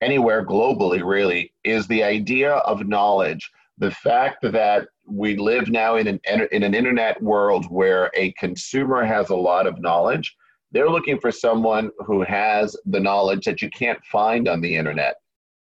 [0.00, 6.06] anywhere globally really is the idea of knowledge the fact that we live now in
[6.06, 6.20] an
[6.52, 10.36] in an internet world where a consumer has a lot of knowledge
[10.72, 15.16] they're looking for someone who has the knowledge that you can't find on the internet.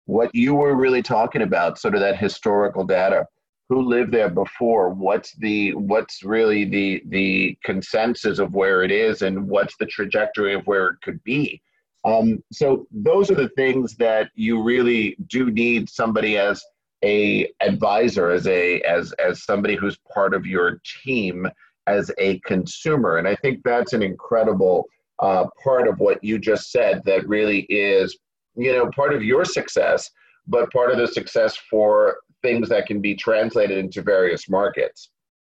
[0.06, 3.28] What you were really talking about sort of that historical data
[3.70, 9.24] who lived there before what's the what's really the the consensus of where it is
[9.24, 11.62] and what's the trajectory of where it could be.
[12.04, 16.63] Um, so those are the things that you really do need somebody as
[17.04, 21.48] a advisor as a as as somebody who's part of your team
[21.88, 23.17] as a consumer.
[23.17, 24.86] And i think that's an incredible
[25.19, 28.17] uh, part of what you just said that really is
[28.56, 30.12] you know part of your success
[30.48, 35.10] but part of the success for things that can be translated into various markets.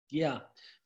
[0.09, 0.39] Yeah.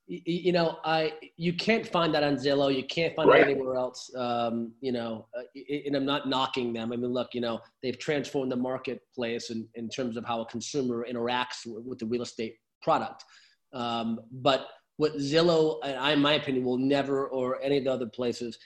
[0.07, 2.73] You know i you can't find that on zillow.
[2.73, 3.41] You can't find right.
[3.41, 4.11] it anywhere else.
[4.15, 5.41] Um, you know uh,
[5.85, 6.93] and i'm not knocking them.
[6.93, 10.45] I mean look you know they've transformed the marketplace in, in terms of how a
[10.45, 13.23] consumer interacts with the real estate product.
[13.73, 18.07] Um, but what zillow I, in my opinion will never or any of the other
[18.07, 18.57] places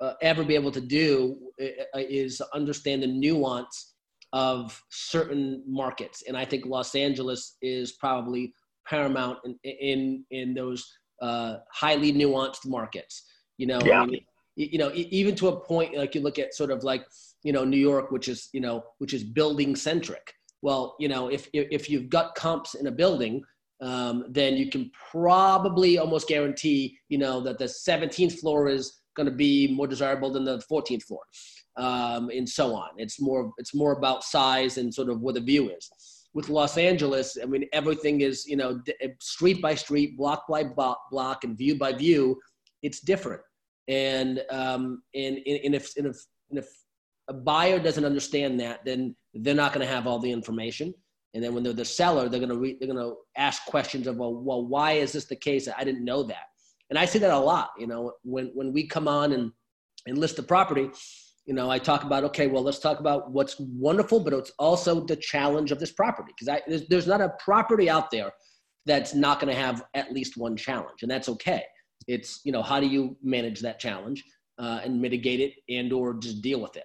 [0.00, 3.94] uh, ever be able to do uh, uh, is understand the nuance
[4.32, 8.52] of certain markets and i think los angeles is probably
[8.88, 10.84] paramount in in, in those
[11.22, 13.24] uh, highly nuanced markets.
[13.58, 14.02] You know, yeah.
[14.02, 14.20] I mean,
[14.56, 17.04] you know, even to a point like you look at sort of like
[17.42, 20.32] you know New York, which is you know which is building centric.
[20.62, 23.42] Well, you know, if if you've got comps in a building,
[23.80, 29.28] um, then you can probably almost guarantee you know that the 17th floor is going
[29.28, 31.20] to be more desirable than the 14th floor,
[31.76, 32.90] um, and so on.
[32.96, 35.90] It's more it's more about size and sort of where the view is
[36.34, 40.64] with Los Angeles, I mean, everything is, you know, eh, street by street, block by
[40.64, 42.38] block, and view by view.
[42.82, 43.40] It's different.
[43.86, 46.16] And, um, and, and, if, and, if,
[46.50, 46.68] and if
[47.28, 50.92] a buyer doesn't understand that, then they're not going to have all the information.
[51.34, 54.34] And then when they're the seller, they're to re- they're to ask questions of, well,
[54.34, 55.68] well, why is this the case?
[55.76, 56.44] I didn't know that.
[56.90, 59.50] And I see that a lot, you know, when, when we come on and,
[60.06, 60.90] and list the property,
[61.46, 65.04] you know, I talk about, okay, well, let's talk about what's wonderful, but it's also
[65.04, 66.32] the challenge of this property.
[66.38, 68.32] Because there's, there's not a property out there
[68.86, 71.64] that's not going to have at least one challenge, and that's okay.
[72.06, 74.22] It's, you know, how do you manage that challenge
[74.58, 76.84] uh, and mitigate it and or just deal with it?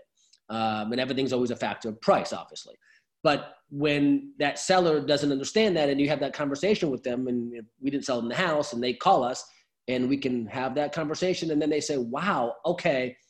[0.49, 2.75] Um, and everything's always a factor of price, obviously.
[3.23, 7.53] But when that seller doesn't understand that and you have that conversation with them and
[7.81, 9.45] we didn't sell them the house and they call us
[9.87, 13.15] and we can have that conversation and then they say, wow, okay–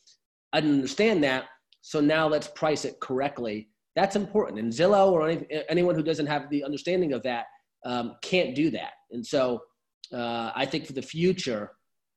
[0.52, 1.44] I didn't understand that.
[1.82, 3.68] So now let's price it correctly.
[3.96, 4.58] That's important.
[4.58, 7.46] And Zillow or any, anyone who doesn't have the understanding of that
[7.84, 8.92] um, can't do that.
[9.10, 9.62] And so
[10.12, 11.72] uh, I think for the future,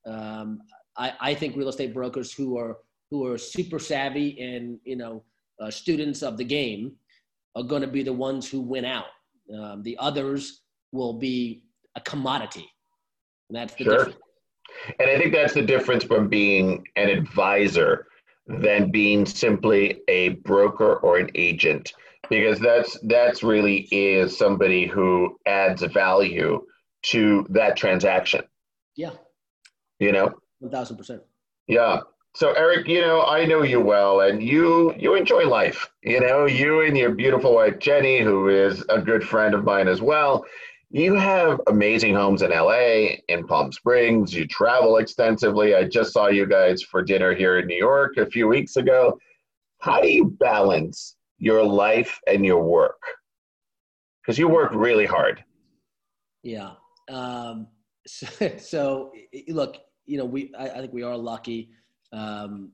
[0.06, 0.60] um,
[0.96, 2.78] I, I, think real estate brokers who are
[3.10, 5.24] who are super savvy and you know
[5.60, 6.92] uh, students of the game
[7.56, 9.06] are going to be the ones who win out.
[9.54, 10.62] Um, the others
[10.92, 11.62] will be
[11.96, 12.68] a commodity.
[13.48, 13.96] And that's the sure.
[13.96, 14.18] difference.
[14.98, 18.06] And I think that's the difference from being an advisor
[18.46, 21.92] than being simply a broker or an agent
[22.28, 26.62] because that's that's really is somebody who adds value
[27.02, 28.42] to that transaction
[28.96, 29.10] yeah
[29.98, 31.20] you know 1000%
[31.66, 32.00] Yeah.
[32.34, 35.88] So Eric, you know, I know you well and you you enjoy life.
[36.02, 39.86] You know, you and your beautiful wife Jenny, who is a good friend of mine
[39.86, 40.44] as well.
[40.90, 44.34] You have amazing homes in LA, in Palm Springs.
[44.34, 45.76] You travel extensively.
[45.76, 49.18] I just saw you guys for dinner here in New York a few weeks ago.
[49.78, 53.00] How do you balance your life and your work?
[54.22, 55.44] Because you work really hard.
[56.42, 56.72] Yeah.
[57.08, 57.68] Um,
[58.06, 58.26] so,
[58.58, 59.12] so,
[59.48, 61.70] look, you know, we I, I think we are lucky.
[62.14, 62.72] Um,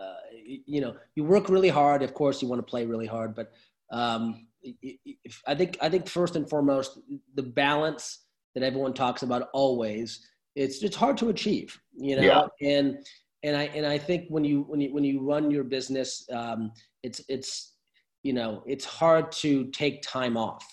[0.00, 2.02] uh, you know, you work really hard.
[2.02, 3.52] Of course, you want to play really hard, but
[3.90, 6.98] um, if, I think I think first and foremost,
[7.34, 8.24] the balance
[8.54, 10.26] that everyone talks about always
[10.56, 11.78] it's it's hard to achieve.
[11.96, 12.68] You know, yeah.
[12.68, 12.98] and
[13.42, 16.72] and I and I think when you when you when you run your business, um,
[17.02, 17.74] it's it's
[18.22, 20.64] you know it's hard to take time off.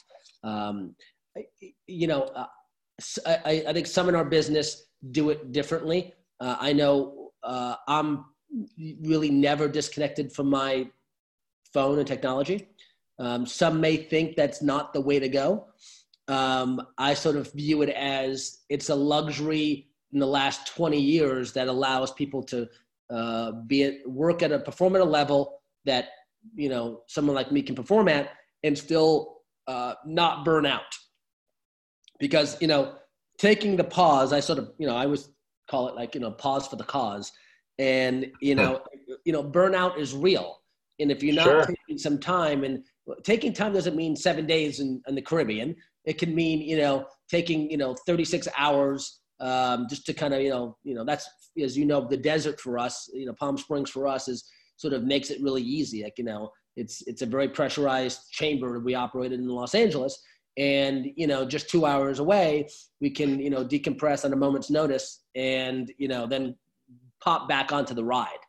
[0.44, 0.96] Um,
[1.88, 2.46] you know, uh,
[3.26, 6.14] I, I think some in our business do it differently.
[6.40, 8.26] Uh, I know uh, I'm
[9.02, 10.90] really never disconnected from my
[11.74, 12.70] phone and technology.
[13.20, 15.68] Um, some may think that's not the way to go.
[16.28, 21.54] Um, I sort of view it as it's a luxury in the last 20 years
[21.54, 22.68] that allows people to
[23.10, 26.10] uh, be at, work at a perform at a level that
[26.56, 28.30] you know someone like me can perform at
[28.64, 30.82] and still uh, not burn out.
[32.20, 32.96] Because you know
[33.38, 35.30] taking the pause, I sort of, you know, I always
[35.70, 37.32] call it like, you know, pause for the cause.
[37.80, 38.82] And, you know,
[39.26, 40.60] you know, burnout is real.
[41.00, 41.66] And if you're not sure.
[41.66, 42.84] taking some time and
[43.24, 45.76] taking time doesn't mean seven days in, in the Caribbean.
[46.06, 50.42] It can mean, you know, taking, you know, 36 hours um, just to kind of,
[50.42, 51.28] you know, you know, that's,
[51.62, 54.44] as you know, the desert for us, you know, Palm Springs for us is
[54.78, 56.04] sort of makes it really easy.
[56.04, 60.20] Like, you know, it's, it's a very pressurized chamber we operated in Los Angeles
[60.58, 62.68] and you know just two hours away
[63.02, 66.56] we can you know decompress on a moment's notice and you know then
[67.24, 68.44] pop back onto the ride.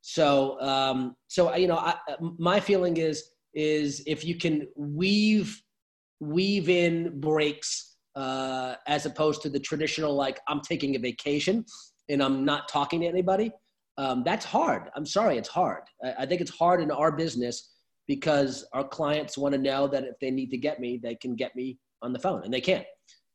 [0.00, 1.94] So um so you know I,
[2.38, 5.62] my feeling is is if you can weave
[6.20, 11.64] weave in breaks uh as opposed to the traditional like i'm taking a vacation
[12.08, 13.52] and i'm not talking to anybody
[13.96, 14.90] um, that's hard.
[14.96, 15.82] I'm sorry it's hard.
[16.02, 17.73] I, I think it's hard in our business
[18.06, 21.34] because our clients want to know that if they need to get me, they can
[21.34, 22.84] get me on the phone, and they can.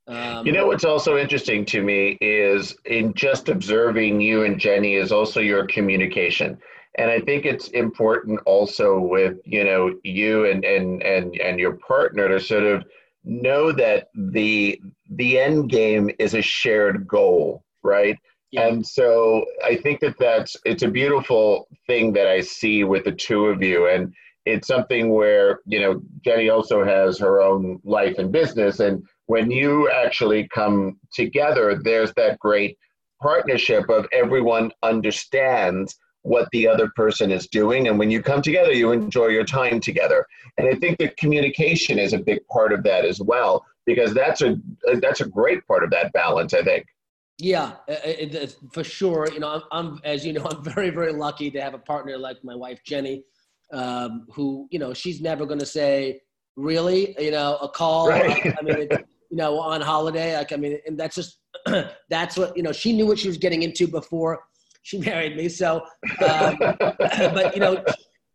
[0.07, 4.95] Um, you know what's also interesting to me is in just observing you and Jenny
[4.95, 6.57] is also your communication.
[6.97, 11.73] And I think it's important also with, you know, you and and and and your
[11.73, 12.85] partner to sort of
[13.23, 18.17] know that the the end game is a shared goal, right?
[18.51, 18.67] Yeah.
[18.67, 23.11] And so I think that that's it's a beautiful thing that I see with the
[23.11, 24.11] two of you and
[24.49, 28.79] it's something where you know jenny also has her own life and business.
[28.79, 32.77] And when you actually come together there's that great
[33.21, 37.87] partnership of everyone understands what the other person is doing.
[37.87, 40.25] And when you come together you enjoy your time together.
[40.57, 44.41] And i think that communication is a big part of that as well because that's
[44.41, 44.57] a
[45.01, 46.85] that's a great part of that balance i think.
[47.39, 49.29] Yeah, uh, uh, it, it, for sure.
[49.31, 52.17] You know, I'm, I'm, as you know, I'm very, very lucky to have a partner
[52.17, 53.23] like my wife Jenny,
[53.71, 56.21] um, who you know she's never going to say
[56.55, 57.15] really?
[57.19, 58.09] You know a call.
[58.09, 58.55] Right.
[58.57, 61.39] I, mean it, you know on holiday like i mean and that's just
[62.09, 64.43] that's what you know she knew what she was getting into before
[64.81, 65.81] she married me so
[66.27, 66.57] um,
[66.99, 67.83] but you know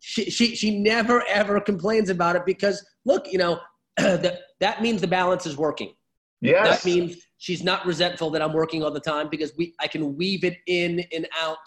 [0.00, 3.60] she, she she never ever complains about it because look you know
[3.96, 5.94] that that means the balance is working.
[6.40, 6.82] Yes.
[6.82, 10.16] That means she's not resentful that i'm working all the time because we i can
[10.16, 11.58] weave it in and out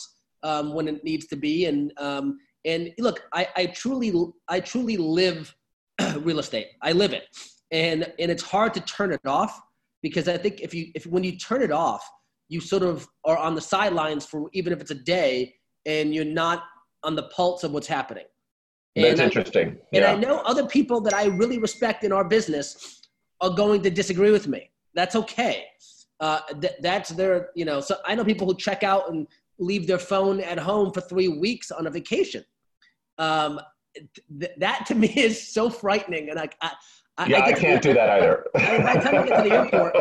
[0.43, 4.13] um, when it needs to be and um, and look, I, I truly,
[4.47, 5.56] I truly live
[6.19, 6.67] real estate.
[6.82, 7.23] I live it,
[7.71, 9.60] and and it's hard to turn it off
[10.03, 12.08] because I think if you, if when you turn it off,
[12.49, 16.25] you sort of are on the sidelines for even if it's a day, and you're
[16.25, 16.63] not
[17.03, 18.25] on the pulse of what's happening.
[18.95, 19.77] And That's interesting.
[19.93, 23.01] I, and I know other people that I really respect in our business
[23.41, 24.72] are going to disagree with me.
[24.93, 25.65] That's okay.
[26.20, 27.80] Uh, th- that's their, you know.
[27.80, 29.28] So I know people who check out and
[29.59, 32.43] leave their phone at home for three weeks on a vacation.
[33.18, 33.59] Um,
[34.39, 36.72] th- that to me is so frightening, and I, I,
[37.18, 38.45] I yeah, I, can't do that either.
[38.53, 39.95] by the time I get to the airport,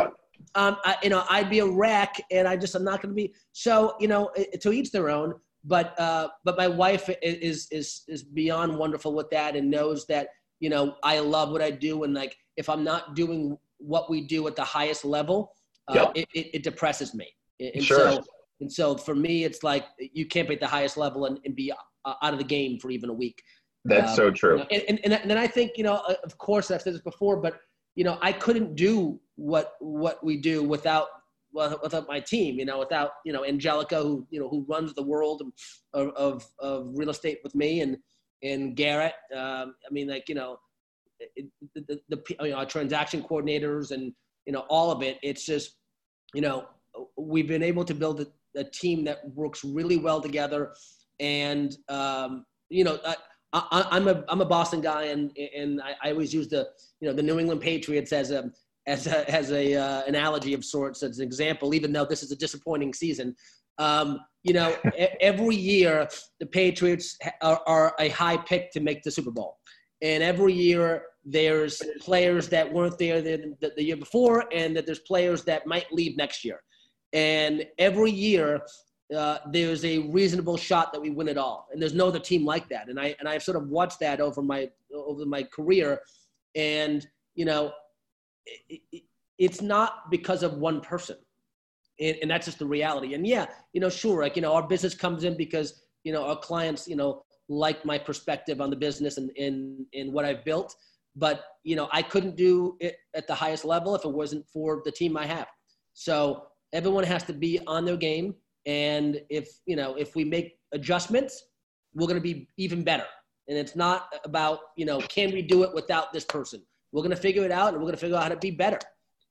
[0.55, 3.17] um, I, you know, I'd be a wreck, and I just I'm not going to
[3.17, 3.35] be.
[3.53, 5.35] So you know, to each their own.
[5.69, 10.29] But uh, but my wife is is is beyond wonderful with that, and knows that
[10.61, 14.23] you know I love what I do, and like if I'm not doing what we
[14.23, 15.53] do at the highest level,
[15.89, 16.13] uh, yep.
[16.15, 17.29] it, it, it, depresses me.
[17.61, 18.13] And sure.
[18.13, 18.25] so
[18.61, 21.55] and so for me, it's like you can't be at the highest level and, and
[21.55, 23.43] be uh, out of the game for even a week.
[23.85, 24.63] That's um, so true.
[24.71, 27.37] and, and, and then I think, you know, uh, of course I've said this before,
[27.37, 27.61] but
[27.95, 31.09] you know, I couldn't do what, what we do without
[31.83, 35.03] without my team, you know, without you know Angelica, who you know who runs the
[35.03, 35.43] world
[35.95, 37.97] of of, of real estate with me, and
[38.43, 39.15] and Garrett.
[39.35, 40.59] Um, I mean, like you know,
[41.19, 44.13] it, the, the, the you know, our transaction coordinators and
[44.45, 45.19] you know all of it.
[45.23, 45.77] It's just
[46.35, 46.67] you know
[47.17, 48.27] we've been able to build
[48.57, 50.73] a, team that works really well together,
[51.21, 52.99] and um, you know.
[53.05, 53.17] I,
[53.53, 56.69] I, am a I'm a Boston guy, and and I, I, always use the
[57.01, 58.51] you know the New England Patriots as a
[58.87, 61.73] as a as a uh, analogy of sorts as an example.
[61.73, 63.35] Even though this is a disappointing season,
[63.79, 64.77] um, you know
[65.21, 66.09] every year
[66.41, 69.59] the Patriots are, are a high pick to make the Super Bowl,
[70.03, 74.87] and every year there's players that weren't there the, the, the year before, and that
[74.87, 76.63] there's players that might leave next year,
[77.17, 78.61] and every year
[79.17, 81.67] uh, there's a reasonable shot that we win it all.
[81.73, 82.89] And there's no other team like that.
[82.89, 86.01] And I and I've sort of watched that over my over my career,
[86.55, 87.73] and you know,
[88.69, 89.03] it, it,
[89.39, 91.17] it's not because of one person,
[91.99, 93.15] and, and that's just the reality.
[93.15, 96.27] And yeah, you know, sure, like you know, our business comes in because you know
[96.27, 100.45] our clients, you know, like my perspective on the business and in in what I've
[100.45, 100.75] built.
[101.15, 104.83] But you know, I couldn't do it at the highest level if it wasn't for
[104.85, 105.47] the team I have.
[105.95, 108.35] So everyone has to be on their game
[108.67, 111.45] and if, you know, if we make adjustments,
[111.95, 113.07] we're going to be even better.
[113.49, 116.61] And it's not about, you know, can we do it without this person?
[116.93, 118.51] We're going to figure it out and we're going to figure out how to be
[118.51, 118.81] better.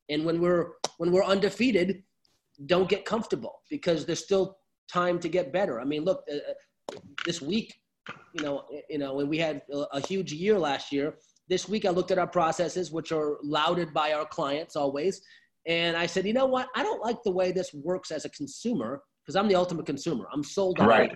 [0.10, 2.04] And when we're, when we're undefeated,
[2.66, 4.58] don't get comfortable because there's still
[4.92, 5.82] time to get better.
[5.82, 7.74] I mean, look, uh, uh this week,
[8.34, 11.16] you know, you know, when we had a huge year last year,
[11.50, 15.22] this week I looked at our processes, which are lauded by our clients always.
[15.68, 16.68] And I said, you know what?
[16.76, 20.26] I don't like the way this works as a consumer because I'm the ultimate consumer.
[20.32, 21.12] I'm sold on right.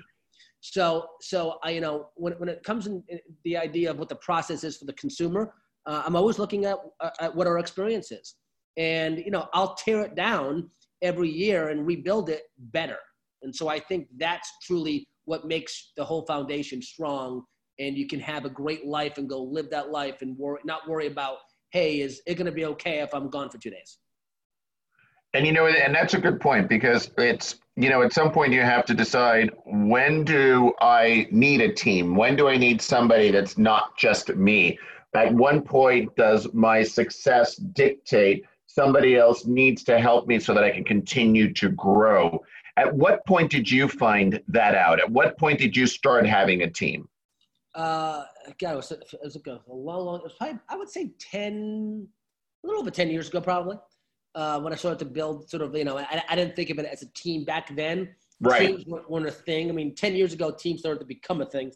[0.61, 3.03] So, so I, you know, when, when it comes in
[3.43, 5.53] the idea of what the process is for the consumer,
[5.85, 8.35] uh, I'm always looking at, uh, at what our experience is.
[8.77, 10.69] And, you know, I'll tear it down
[11.01, 12.97] every year and rebuild it better.
[13.41, 17.43] And so I think that's truly what makes the whole foundation strong.
[17.79, 20.89] And you can have a great life and go live that life and worry, not
[20.89, 21.37] worry about,
[21.71, 23.97] hey, is it going to be okay if I'm gone for two days?
[25.33, 28.51] And you know, and that's a good point because it's you know, at some point
[28.51, 32.13] you have to decide when do I need a team?
[32.15, 34.77] When do I need somebody that's not just me?
[35.15, 40.63] At one point, does my success dictate somebody else needs to help me so that
[40.65, 42.43] I can continue to grow?
[42.75, 44.99] At what point did you find that out?
[44.99, 47.07] At what point did you start having a team?
[47.75, 48.25] Uh,
[48.59, 52.07] God, it was, it was a long, long, it was probably, I would say 10,
[52.63, 53.77] a little over 10 years ago, probably
[54.39, 56.79] uh, when I started to build sort of, you know, I, I didn't think of
[56.79, 58.15] it as a team back then.
[58.39, 58.77] Right.
[58.77, 59.69] Teams weren't a thing.
[59.69, 61.73] I mean, 10 years ago, teams started to become a thing.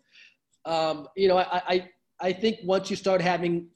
[0.64, 1.90] Um, you know, I, I,
[2.22, 3.68] I think once you start having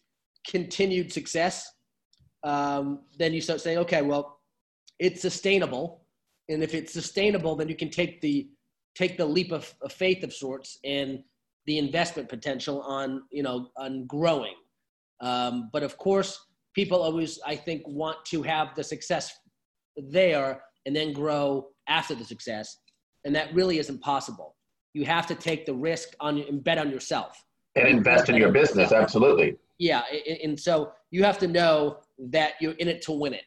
[0.50, 1.70] continued success,
[2.46, 4.40] um, then you start saying, okay, well,
[5.00, 6.06] it's sustainable.
[6.48, 8.48] And if it's sustainable, then you can take the,
[8.96, 11.22] take the leap of, of faith of sorts and
[11.66, 14.56] the investment potential on, you know, on growing.
[15.20, 16.47] Um, but of course,
[16.78, 19.36] people always, I think, want to have the success
[19.98, 22.78] there and then grow after the success.
[23.26, 24.56] And that really isn't possible.
[24.94, 27.44] You have to take the risk on and bet on yourself.
[27.76, 29.56] And invest in your business, absolutely.
[29.80, 30.04] Yeah.
[30.44, 31.98] And so you have to know
[32.30, 33.46] that you're in it to win it.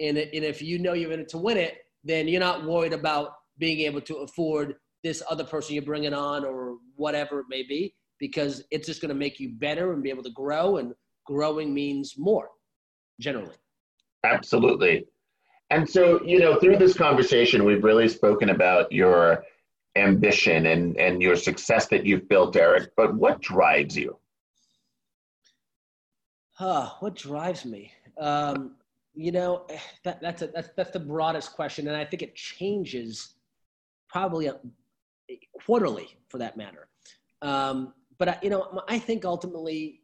[0.00, 2.92] And, and if you know you're in it to win it, then you're not worried
[2.92, 4.74] about being able to afford
[5.04, 9.08] this other person you're bringing on or whatever it may be, because it's just going
[9.08, 10.78] to make you better and be able to grow.
[10.78, 10.94] And
[11.26, 12.48] growing means more
[13.22, 13.56] generally.
[14.24, 15.06] Absolutely.
[15.70, 19.44] And so, you know, through this conversation, we've really spoken about your
[19.96, 22.90] ambition and, and your success that you've built, Eric.
[22.96, 24.18] But what drives you?
[26.52, 27.90] Huh, what drives me?
[28.18, 28.76] Um,
[29.14, 29.66] you know,
[30.04, 31.88] that, that's, a, that's, that's the broadest question.
[31.88, 33.34] And I think it changes
[34.08, 34.56] probably a,
[35.64, 36.88] quarterly for that matter.
[37.40, 40.02] Um, but, I, you know, I think ultimately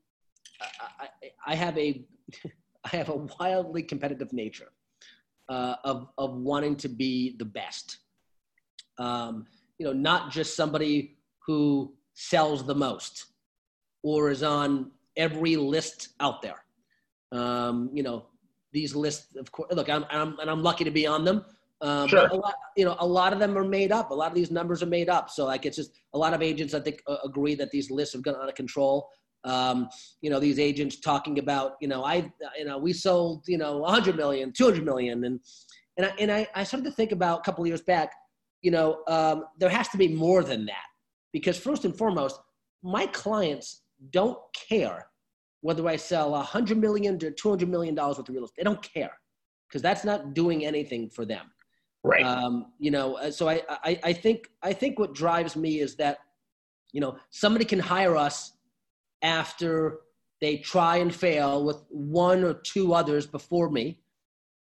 [0.61, 0.66] I,
[1.05, 1.09] I,
[1.47, 2.03] I have a
[2.93, 4.68] I have a wildly competitive nature
[5.49, 7.99] uh, of, of wanting to be the best.
[8.99, 9.47] Um,
[9.78, 13.26] you know, not just somebody who sells the most
[14.03, 16.64] or is on every list out there.
[17.32, 18.26] Um, you know,
[18.72, 21.45] these lists, of course, look, I'm, I'm, and I'm lucky to be on them.
[21.80, 22.26] Um, sure.
[22.26, 24.11] a lot, you know, a lot of them are made up.
[24.11, 25.30] A lot of these numbers are made up.
[25.30, 28.14] So like, it's just a lot of agents, I think, uh, agree that these lists
[28.14, 29.09] have gone out of control
[29.45, 29.89] um,
[30.20, 33.78] you know, these agents talking about, you know, I, you know, we sold, you know,
[33.78, 35.24] 100 million, 200 million.
[35.24, 35.41] And,
[35.97, 38.12] and I, and I, I started to think about a couple years back,
[38.62, 40.86] you know, um, there has to be more than that
[41.32, 42.41] because first and foremost,
[42.82, 45.09] my clients don't care
[45.61, 48.59] whether I sell 100 million to 200 million dollars worth of real estate.
[48.59, 49.12] They don't care.
[49.68, 51.51] because that's not doing anything for them.
[52.05, 52.24] Right.
[52.24, 55.97] Um, you know, uh, so I, I, I think I think what drives me is
[55.97, 56.18] that,
[56.93, 58.53] you know, somebody can hire us
[59.23, 60.01] after
[60.41, 64.01] they try and fail with one or two others before me,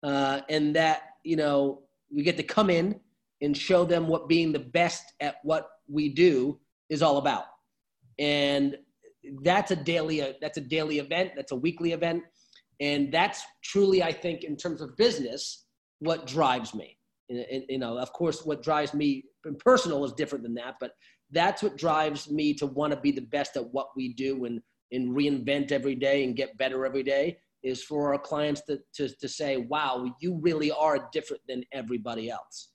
[0.03, 1.83] uh, and that you know
[2.15, 2.99] we get to come in
[3.43, 7.45] and show them what being the best at what we do is all about,
[8.19, 8.77] and
[9.43, 12.23] that's a daily uh, that's a daily event, that's a weekly event,
[12.81, 15.67] and that's truly I think in terms of business
[16.01, 16.97] what drives me.
[17.29, 19.25] You know, of course, what drives me
[19.61, 20.93] personal is different than that, but
[21.33, 24.61] that's what drives me to want to be the best at what we do and,
[24.93, 29.09] and reinvent every day and get better every day is for our clients to, to,
[29.21, 32.71] to say, wow, you really are different than everybody else.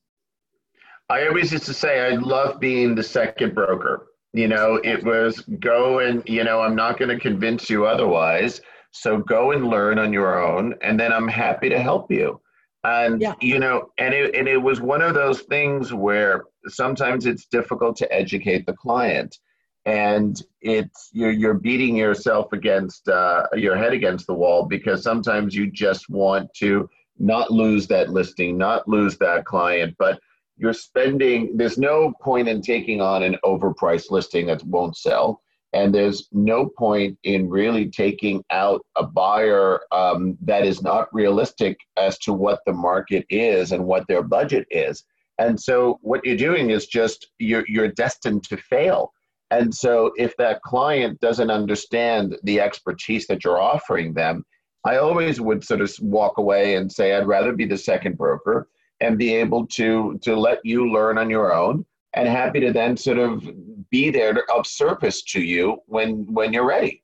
[1.09, 4.07] I always used to say I love being the second broker.
[4.33, 8.61] You know, it was go and, you know, I'm not going to convince you otherwise.
[8.91, 12.39] So go and learn on your own, and then I'm happy to help you
[12.85, 13.33] and yeah.
[13.41, 17.95] you know and it, and it was one of those things where sometimes it's difficult
[17.97, 19.37] to educate the client.
[19.85, 25.53] And it's you're, you're beating yourself against uh, your head against the wall because sometimes
[25.53, 26.89] you just want to
[27.19, 30.19] not lose that listing not lose that client but
[30.57, 35.41] you're spending there's no point in taking on an overpriced listing that won't sell.
[35.73, 41.77] And there's no point in really taking out a buyer um, that is not realistic
[41.97, 45.03] as to what the market is and what their budget is
[45.37, 49.11] and so what you're doing is just you're, you're destined to fail
[49.51, 54.43] and so if that client doesn't understand the expertise that you're offering them
[54.85, 58.67] i always would sort of walk away and say i'd rather be the second broker
[59.01, 62.97] and be able to to let you learn on your own and happy to then
[62.97, 63.43] sort of
[63.91, 67.03] be there of service to you when when you're ready.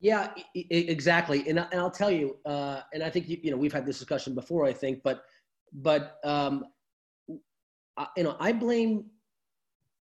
[0.00, 1.48] Yeah, exactly.
[1.48, 3.98] And, and I'll tell you, uh, and I think you, you know we've had this
[3.98, 4.64] discussion before.
[4.64, 5.22] I think, but
[5.72, 6.64] but um,
[7.96, 9.06] I, you know I blame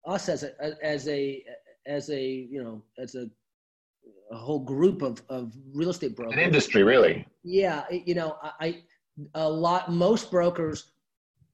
[0.07, 0.51] us as a
[0.83, 1.43] as a
[1.87, 3.27] as a you know as a,
[4.31, 6.33] a whole group of of real estate brokers.
[6.33, 7.25] An industry, really.
[7.43, 8.83] Yeah, you know I
[9.35, 10.91] a lot most brokers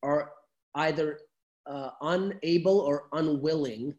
[0.03, 0.31] are
[0.75, 1.19] either
[1.69, 3.95] uh, unable or unwilling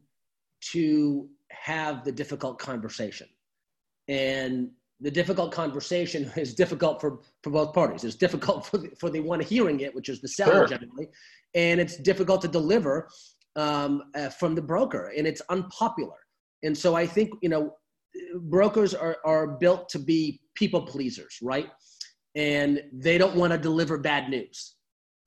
[0.73, 3.29] to have the difficult conversation.
[4.09, 4.71] And
[5.01, 8.05] the difficult conversation is difficult for, for both parties.
[8.05, 10.79] It's difficult for the, for the one hearing it, which is the seller sure.
[10.79, 11.09] generally,
[11.55, 13.09] and it's difficult to deliver
[13.57, 16.17] um, uh, from the broker, and it's unpopular.
[16.63, 17.75] And so I think you know,
[18.43, 21.71] brokers are are built to be people pleasers, right?
[22.37, 24.77] And they don't want to deliver bad news.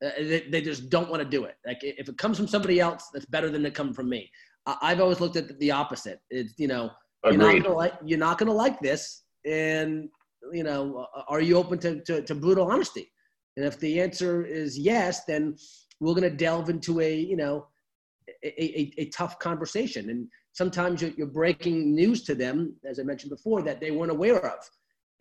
[0.03, 1.55] Uh, they, they, just don't want to do it.
[1.65, 4.29] Like if it comes from somebody else, that's better than it come from me.
[4.65, 6.19] I, have always looked at the opposite.
[6.29, 6.91] It's you know
[7.23, 7.41] Agreed.
[7.41, 10.09] you're not gonna like you're not gonna like this, and
[10.51, 13.11] you know are you open to, to, to brutal honesty?
[13.55, 15.55] And if the answer is yes, then
[15.99, 17.67] we're gonna delve into a you know
[18.43, 20.09] a, a, a tough conversation.
[20.09, 24.11] And sometimes you're, you're, breaking news to them, as I mentioned before, that they weren't
[24.11, 24.59] aware of.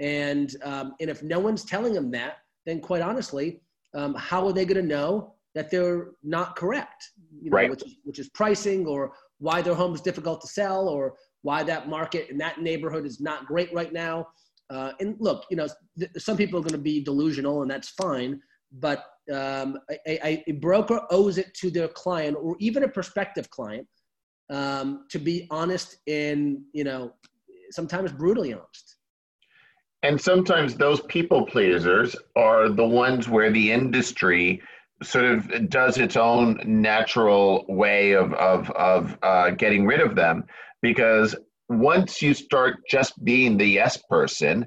[0.01, 3.61] And um, and if no one's telling them that, then quite honestly,
[3.95, 7.11] um, how are they going to know that they're not correct?
[7.41, 7.71] You know, right.
[7.71, 11.89] Which, which is pricing or why their home is difficult to sell or why that
[11.89, 14.29] market in that neighborhood is not great right now.
[14.71, 15.69] Uh, and look, you know,
[15.99, 18.41] th- some people are going to be delusional, and that's fine.
[18.73, 23.87] But um, a, a, broker owes it to their client, or even a prospective client,
[24.51, 27.13] um, to be honest and you know,
[27.71, 28.97] sometimes brutally honest.
[30.03, 34.61] And sometimes those people pleasers are the ones where the industry
[35.03, 40.45] sort of does its own natural way of, of, of uh, getting rid of them.
[40.83, 41.35] Because
[41.69, 44.67] once you start just being the yes person,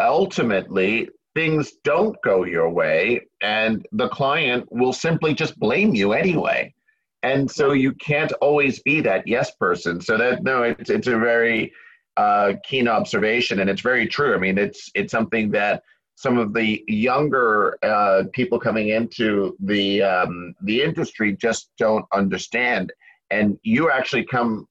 [0.00, 6.72] ultimately things don't go your way and the client will simply just blame you anyway.
[7.22, 10.00] And so you can't always be that yes person.
[10.00, 11.72] So that no, it's it's a very
[12.16, 14.34] uh, keen observation, and it's very true.
[14.34, 15.82] I mean, it's it's something that
[16.14, 22.92] some of the younger uh, people coming into the um, the industry just don't understand.
[23.30, 24.68] And you actually come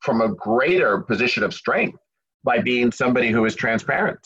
[0.00, 1.98] from a greater position of strength
[2.44, 4.18] by being somebody who is transparent.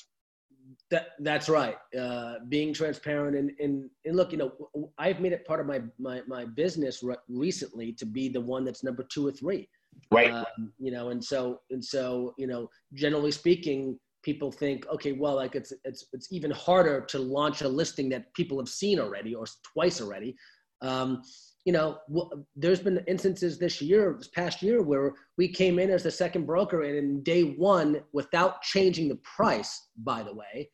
[0.91, 1.77] That, that's right.
[1.99, 4.53] Uh, being transparent and, and, and look, you know,
[4.99, 8.64] I've made it part of my, my, my business re- recently to be the one
[8.64, 9.68] that's number two or three.
[10.11, 10.31] Right.
[10.31, 15.37] Um, you know, and so and so, you know, generally speaking, people think, okay, well,
[15.37, 19.35] like it's it's it's even harder to launch a listing that people have seen already
[19.35, 20.35] or twice already.
[20.81, 21.23] Um,
[21.65, 25.91] you know, w- there's been instances this year, this past year, where we came in
[25.91, 30.71] as the second broker, and in day one, without changing the price, by the way,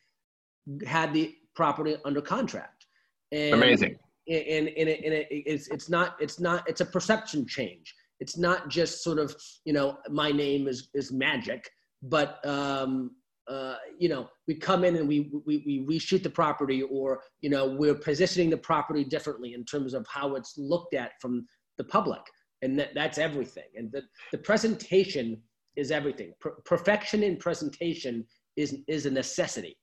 [0.86, 2.86] had the property under contract.
[3.32, 3.98] And, Amazing.
[4.28, 7.94] And, and, and, it, and it, it's, it's not, it's not, it's a perception change.
[8.20, 9.34] It's not just sort of,
[9.64, 11.68] you know, my name is, is magic,
[12.02, 13.12] but, um,
[13.48, 17.50] uh, you know, we come in and we, we, we reshoot the property or, you
[17.50, 21.46] know, we're positioning the property differently in terms of how it's looked at from
[21.78, 22.20] the public.
[22.62, 23.68] And that, that's everything.
[23.76, 25.40] And the, the presentation
[25.76, 26.32] is everything.
[26.40, 28.26] Per- perfection in presentation
[28.56, 29.78] is, is a necessity.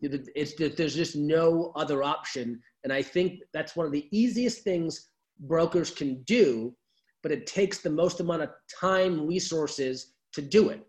[0.00, 2.60] It's, there's just no other option.
[2.84, 5.08] And I think that's one of the easiest things
[5.40, 6.74] brokers can do,
[7.22, 8.50] but it takes the most amount of
[8.80, 10.86] time, resources to do it.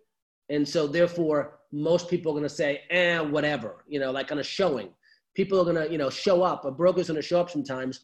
[0.49, 4.39] And so therefore, most people are going to say, eh, whatever, you know, like on
[4.39, 4.89] a showing.
[5.36, 6.65] People are going to, you know, show up.
[6.65, 8.01] A broker's going to show up sometimes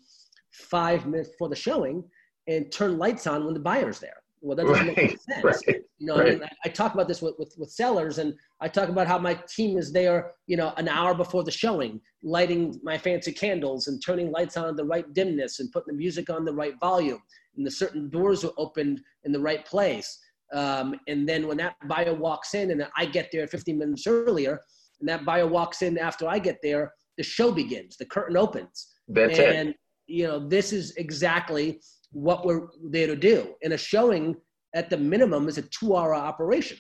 [0.51, 2.03] five minutes before the showing
[2.47, 4.22] and turn lights on when the buyer's there.
[4.41, 5.43] Well, that doesn't right, make sense.
[5.43, 6.28] Right, you know, right.
[6.28, 9.07] I, mean, I, I, talk about this with, with, with sellers, and I talk about
[9.07, 13.32] how my team is there, you know, an hour before the showing, lighting my fancy
[13.32, 16.53] candles and turning lights on at the right dimness and putting the music on the
[16.53, 17.24] right volume,
[17.57, 20.20] and the certain doors are opened in the right place.
[20.53, 24.61] Um, and then when that buyer walks in, and I get there 15 minutes earlier,
[24.99, 28.93] and that buyer walks in after I get there, the show begins, the curtain opens.
[29.07, 29.77] That's and, it.
[30.07, 31.79] you know, this is exactly
[32.11, 33.55] what we're there to do.
[33.63, 34.35] And a showing
[34.73, 36.77] at the minimum is a two hour operation.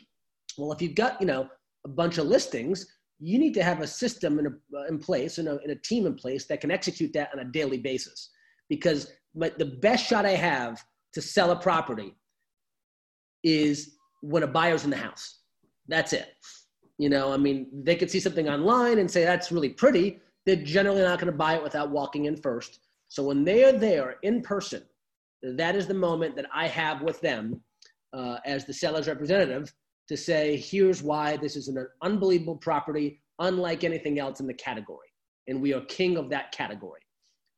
[0.57, 1.47] Well, if you've got, you know,
[1.85, 2.85] a bunch of listings,
[3.19, 6.05] you need to have a system in, a, in place and a, and a team
[6.05, 8.29] in place that can execute that on a daily basis.
[8.69, 12.13] Because my, the best shot I have to sell a property
[13.45, 15.39] is when a buyer's in the house.
[15.87, 16.35] That's it.
[16.97, 20.19] You know, I mean, they could see something online and say that's really pretty.
[20.45, 22.79] They're generally not going to buy it without walking in first.
[23.07, 24.83] So when they are there in person,
[25.43, 27.61] that is the moment that I have with them
[28.13, 29.73] uh, as the seller's representative
[30.07, 35.07] to say, here's why this is an unbelievable property, unlike anything else in the category.
[35.47, 37.01] And we are king of that category.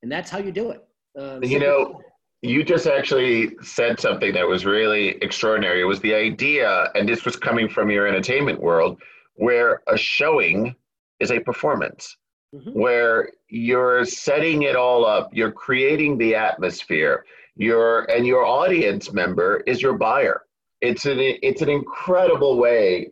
[0.01, 0.85] And that's how you do it.
[1.17, 2.01] Um, you know,
[2.41, 5.81] you just actually said something that was really extraordinary.
[5.81, 9.01] It was the idea, and this was coming from your entertainment world,
[9.35, 10.75] where a showing
[11.19, 12.15] is a performance,
[12.53, 12.71] mm-hmm.
[12.71, 17.25] where you're setting it all up, you're creating the atmosphere,
[17.55, 20.43] your and your audience member is your buyer.
[20.81, 23.09] It's an it's an incredible way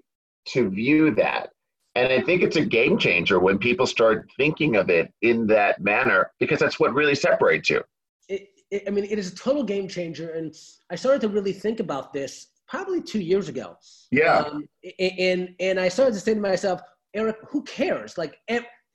[0.49, 1.49] to view that.
[1.95, 5.81] And I think it's a game changer when people start thinking of it in that
[5.81, 7.83] manner because that's what really separates you
[8.75, 10.31] it, I mean, it is a total game changer.
[10.31, 10.53] And
[10.91, 13.77] I started to really think about this probably two years ago.
[14.11, 14.39] Yeah.
[14.39, 14.67] Um,
[14.99, 16.81] and, and I started to say to myself,
[17.13, 18.17] Eric, who cares?
[18.17, 18.35] Like,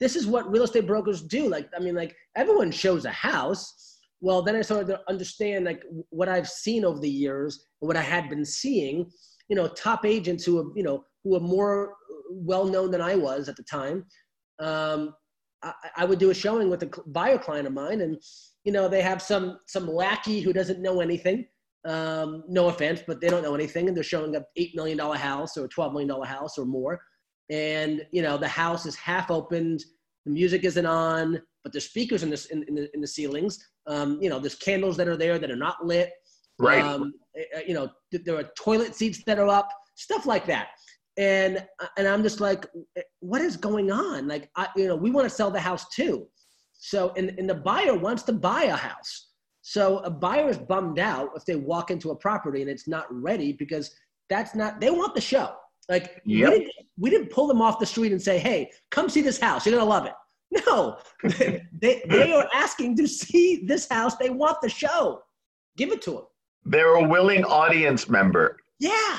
[0.01, 1.49] this is what real estate brokers do.
[1.49, 3.99] Like, I mean, like everyone shows a house.
[4.21, 7.97] Well, then I started to understand like what I've seen over the years and what
[7.97, 9.11] I had been seeing,
[9.49, 11.95] you know, top agents who are, you know, who are more
[12.31, 14.05] well known than I was at the time.
[14.59, 15.15] Um,
[15.63, 18.19] I, I would do a showing with a buyer client of mine and
[18.65, 21.47] you know, they have some some lackey who doesn't know anything.
[21.87, 25.17] Um, no offense, but they don't know anything, and they're showing a eight million dollar
[25.17, 27.01] house or a twelve million dollar house or more,
[27.49, 29.83] and you know the house is half opened,
[30.27, 33.59] the music isn't on, but there's speakers in this in, in, the, in the ceilings.
[33.87, 36.13] Um, you know, there's candles that are there that are not lit.
[36.59, 36.83] Right.
[36.83, 40.69] Um, eh, eh, you know, there are toilet seats that are up, stuff like that.
[41.17, 44.29] And and I'm just like, eh, what is going on?
[44.29, 46.27] Like, I, you know, we want to sell the house too.
[46.81, 49.29] So, and, and the buyer wants to buy a house.
[49.61, 53.07] So a buyer is bummed out if they walk into a property and it's not
[53.11, 53.95] ready because
[54.31, 55.55] that's not, they want the show.
[55.89, 56.51] Like yep.
[56.51, 59.39] we, didn't, we didn't pull them off the street and say, hey, come see this
[59.39, 59.67] house.
[59.67, 60.15] You're going to love it.
[60.67, 60.99] No,
[61.81, 64.17] they, they are asking to see this house.
[64.17, 65.23] They want the show.
[65.77, 66.25] Give it to them.
[66.65, 68.57] They're a willing audience member.
[68.81, 69.19] Yeah.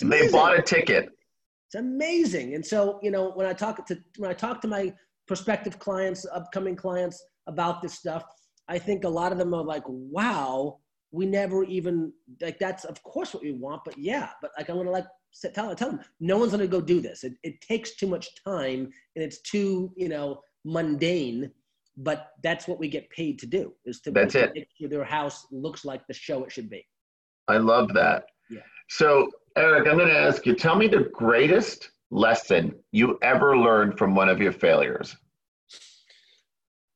[0.00, 1.08] They bought a ticket.
[1.66, 2.54] It's amazing.
[2.54, 4.92] And so, you know, when I talk to, when I talk to my
[5.30, 8.24] prospective clients, upcoming clients about this stuff,
[8.66, 10.80] I think a lot of them are like, wow,
[11.12, 14.76] we never even like that's of course what we want, but yeah, but like I'm
[14.76, 15.06] gonna like
[15.54, 17.22] tell tell them no one's gonna go do this.
[17.22, 21.52] It it takes too much time and it's too you know mundane,
[21.96, 24.50] but that's what we get paid to do is to, that's it.
[24.52, 26.84] make sure their house looks like the show it should be.
[27.46, 28.24] I love that.
[28.50, 28.62] Yeah.
[28.88, 34.14] So Eric, I'm gonna ask you, tell me the greatest lesson you ever learned from
[34.14, 35.16] one of your failures?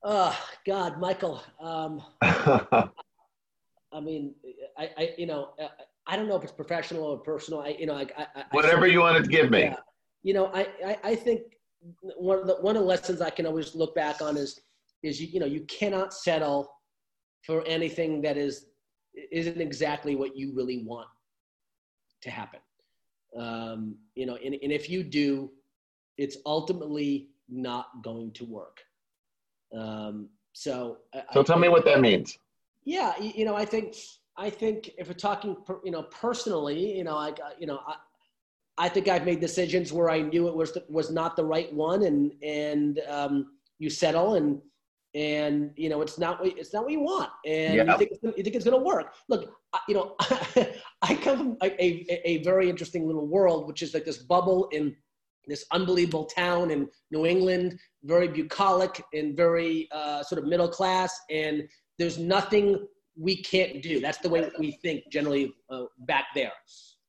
[0.03, 1.43] Oh God, Michael.
[1.61, 4.35] Um, I mean,
[4.77, 5.51] I, I, you know,
[6.07, 7.61] I don't know if it's professional or personal.
[7.61, 9.63] I, you know, I, I whatever I, you want to give me.
[9.63, 9.77] Yeah.
[10.23, 11.43] You know, I, I, I think
[12.17, 14.61] one of the one of the lessons I can always look back on is,
[15.03, 16.71] is you, you know, you cannot settle
[17.43, 18.67] for anything that is
[19.31, 21.09] isn't exactly what you really want
[22.23, 22.61] to happen.
[23.39, 25.51] Um, you know, and, and if you do,
[26.19, 28.81] it's ultimately not going to work.
[29.77, 30.99] Um, so,
[31.33, 32.39] so I, tell me what that means.
[32.85, 33.97] Yeah, you, you, know, I think
[34.37, 37.97] I think if we're talking, per, you know, personally, you know, I, you know, I,
[38.77, 41.73] I think I've made decisions where I knew it was the, was not the right
[41.73, 44.61] one, and and um, you settle and
[45.15, 48.21] and you know it's not what it's not what you want, and you think it's
[48.21, 49.15] gonna, you think it's going to work.
[49.29, 49.55] Look,
[49.89, 50.17] you know,
[51.03, 54.69] I come from a, a, a very interesting little world, which is like this bubble
[54.73, 54.97] in
[55.47, 61.17] this unbelievable town in New England, very bucolic and very uh, sort of middle class,
[61.31, 61.63] and
[61.99, 62.87] there's nothing
[63.17, 64.01] we can't do.
[64.01, 66.53] That's the way we think generally uh, back there.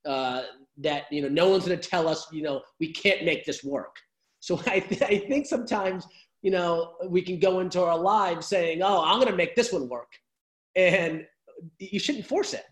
[0.05, 0.43] Uh,
[0.77, 3.63] that you know, no one's going to tell us, you know, we can't make this
[3.63, 3.95] work.
[4.39, 6.05] So I, th- I think sometimes,
[6.45, 9.73] you know, we can go into our lives saying, "Oh, I'm going to make this
[9.73, 10.11] one work,"
[10.75, 11.25] and
[11.79, 12.65] you shouldn't force it.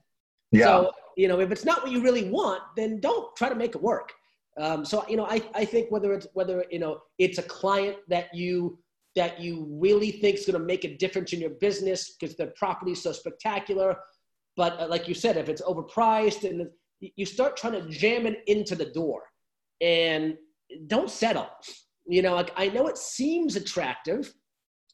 [0.52, 0.66] Yeah.
[0.66, 3.74] So you know, if it's not what you really want, then don't try to make
[3.74, 4.14] it work.
[4.60, 7.98] Um, so you know, I, I think whether it's whether you know it's a client
[8.10, 8.78] that you
[9.16, 12.48] that you really think is going to make a difference in your business because the
[12.56, 13.98] property is so spectacular,
[14.56, 16.70] but uh, like you said, if it's overpriced and
[17.00, 19.24] you start trying to jam it into the door,
[19.82, 20.38] and
[20.86, 21.50] don't settle.
[22.06, 24.34] You know, like I know it seems attractive.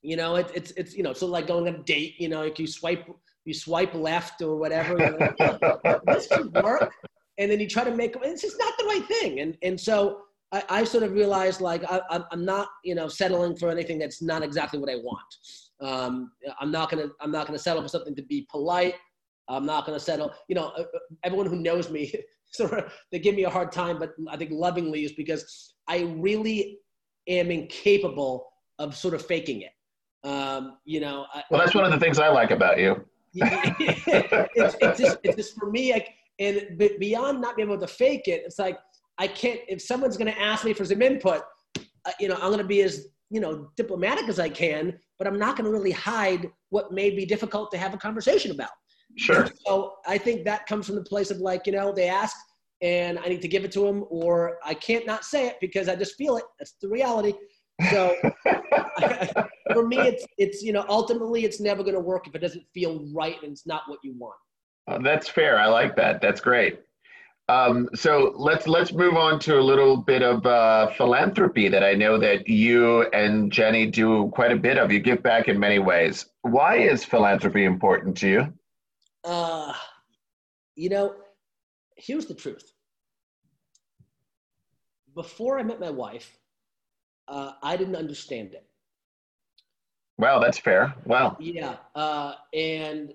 [0.01, 2.16] You know, it, it's it's you know, so like going on a date.
[2.20, 3.07] You know, if you swipe
[3.45, 4.95] you swipe left or whatever.
[4.97, 6.93] Like, oh, this could work
[7.39, 10.22] and then you try to make it's just not the right thing and and so
[10.51, 12.01] I, I sort of realized like I,
[12.32, 15.36] I'm not you know settling for anything that's not exactly what I want.
[15.82, 18.95] Um, I'm not gonna I'm not gonna settle for something to be polite.
[19.47, 20.32] I'm not gonna settle.
[20.47, 22.12] You know, uh, uh, everyone who knows me
[22.51, 26.16] sort of they give me a hard time, but I think lovingly is because I
[26.18, 26.80] really
[27.30, 29.71] am incapable of sort of faking it.
[30.27, 31.25] Um, you know.
[31.49, 33.05] Well, that's one of the things I like about you.
[33.34, 35.93] it's, it's, just, it's just for me.
[35.93, 36.09] Like
[36.39, 38.80] and beyond not being able to fake it, it's like
[39.17, 39.59] I can't.
[39.67, 41.43] If someone's going to ask me for some input,
[41.77, 45.27] uh, you know, I'm going to be as you know diplomatic as I can, but
[45.27, 48.71] I'm not going to really hide what may be difficult to have a conversation about.
[49.17, 49.47] Sure.
[49.65, 52.36] So I think that comes from the place of like, you know, they ask
[52.82, 55.89] and I need to give it to him, or I can't not say it because
[55.89, 56.45] I just feel it.
[56.57, 57.34] That's the reality.
[57.91, 58.15] So
[59.73, 62.65] for me, it's it's you know ultimately it's never going to work if it doesn't
[62.73, 64.36] feel right and it's not what you want.
[64.88, 65.59] Uh, that's fair.
[65.59, 66.21] I like that.
[66.21, 66.80] That's great.
[67.47, 71.95] Um, so let's let's move on to a little bit of uh, philanthropy that I
[71.95, 74.91] know that you and Jenny do quite a bit of.
[74.91, 76.27] You give back in many ways.
[76.43, 78.53] Why is philanthropy important to you?
[79.23, 79.73] Uh,
[80.75, 81.15] you know,
[81.99, 82.73] here's the truth.
[85.15, 86.37] Before I met my wife,
[87.27, 88.65] uh, I didn't understand it.
[90.17, 90.93] Wow, that's fair.
[91.05, 91.37] Wow.
[91.39, 93.13] Yeah, uh, and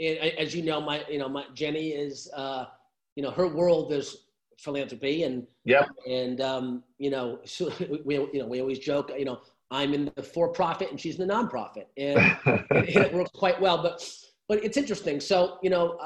[0.00, 2.66] as you know, my you know my Jenny is uh,
[3.14, 4.24] you know her world is
[4.58, 7.70] philanthropy and yeah and um, you know so
[8.04, 9.40] we you know we always joke you know
[9.70, 12.18] I'm in the for profit and she's in the nonprofit and,
[12.70, 13.82] and it works quite well.
[13.82, 14.02] But
[14.48, 15.20] but it's interesting.
[15.20, 15.98] So you know.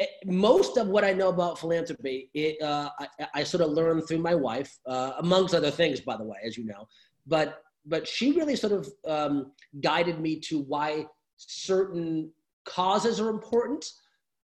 [0.00, 4.06] Uh, most of what I know about philanthropy, it, uh, I, I, sort of learned
[4.06, 6.88] through my wife, uh, amongst other things, by the way, as you know.
[7.26, 12.30] But but she really sort of um, guided me to why certain
[12.64, 13.84] causes are important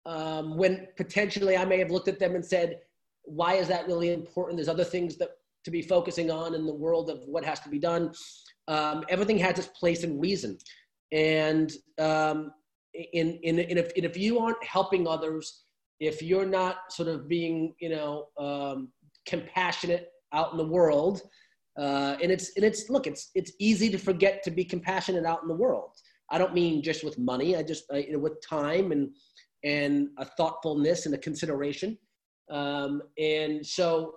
[0.07, 2.81] um, when potentially I may have looked at them and said,
[3.25, 4.57] why is that really important?
[4.57, 5.31] There's other things that
[5.65, 8.13] to be focusing on in the world of what has to be done.
[8.69, 10.59] Um, everything has its place and reason.
[11.13, 12.53] And um,
[13.13, 15.65] in, in, in, if, if you aren't helping others,
[16.01, 18.89] if you're not sort of being, you know, um,
[19.27, 21.23] compassionate out in the world,
[21.79, 25.43] uh, and it's and it's look, it's it's easy to forget to be compassionate out
[25.43, 25.91] in the world.
[26.31, 27.55] I don't mean just with money.
[27.55, 29.11] I just uh, you know, with time and
[29.63, 31.99] and a thoughtfulness and a consideration.
[32.51, 34.15] Um, and so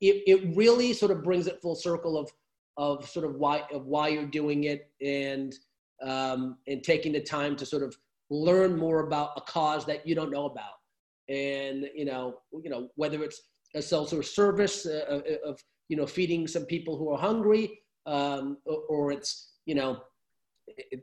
[0.00, 2.30] it, it really sort of brings it full circle of
[2.76, 5.54] of sort of why of why you're doing it and
[6.02, 7.96] um, and taking the time to sort of
[8.30, 10.74] learn more about a cause that you don't know about.
[11.28, 13.40] And you know you know whether it's
[13.74, 18.78] a social service uh, of you know feeding some people who are hungry um, or,
[18.88, 20.02] or it's you know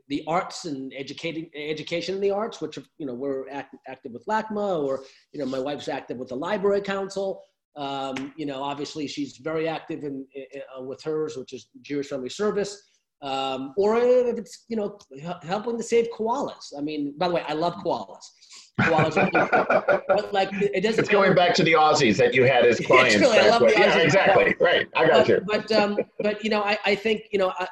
[0.08, 4.24] the arts and educating education in the arts, which you know we're act, active with
[4.26, 7.42] LACMA, or you know my wife's active with the Library Council.
[7.76, 12.08] Um, you know, obviously she's very active in, in uh, with hers, which is Jewish
[12.08, 12.89] Family Service.
[13.22, 14.98] Um, or if it's you know
[15.42, 16.72] helping to save koalas.
[16.76, 18.24] I mean, by the way, I love koalas.
[18.80, 21.00] Koalas, but like it doesn't.
[21.00, 23.16] It's going back to the Aussies that you had as clients.
[23.16, 23.78] Really, I love the Aussies.
[23.78, 24.54] Yeah, exactly.
[24.58, 25.40] Right, I got but, you.
[25.46, 27.68] But um, but you know, I, I think you know I,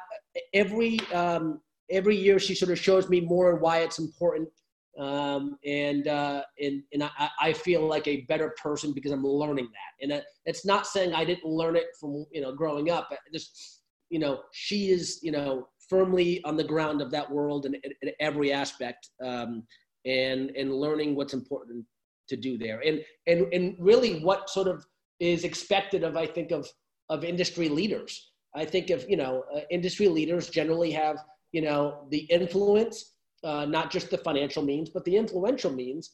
[0.53, 4.49] every um, every year she sort of shows me more why it's important.
[4.97, 9.69] Um, and, uh, and, and I, I feel like a better person because I'm learning
[9.71, 10.03] that.
[10.03, 13.09] And it's not saying I didn't learn it from, you know, growing up.
[13.33, 13.78] just,
[14.09, 17.91] you know, she is, you know, firmly on the ground of that world in, in,
[18.01, 19.63] in every aspect, um,
[20.05, 21.85] and and learning what's important
[22.29, 24.85] to do there, and and and really what sort of
[25.19, 26.67] is expected of I think of
[27.09, 28.31] of industry leaders.
[28.55, 31.17] I think if you know uh, industry leaders generally have
[31.51, 36.11] you know the influence, uh, not just the financial means, but the influential means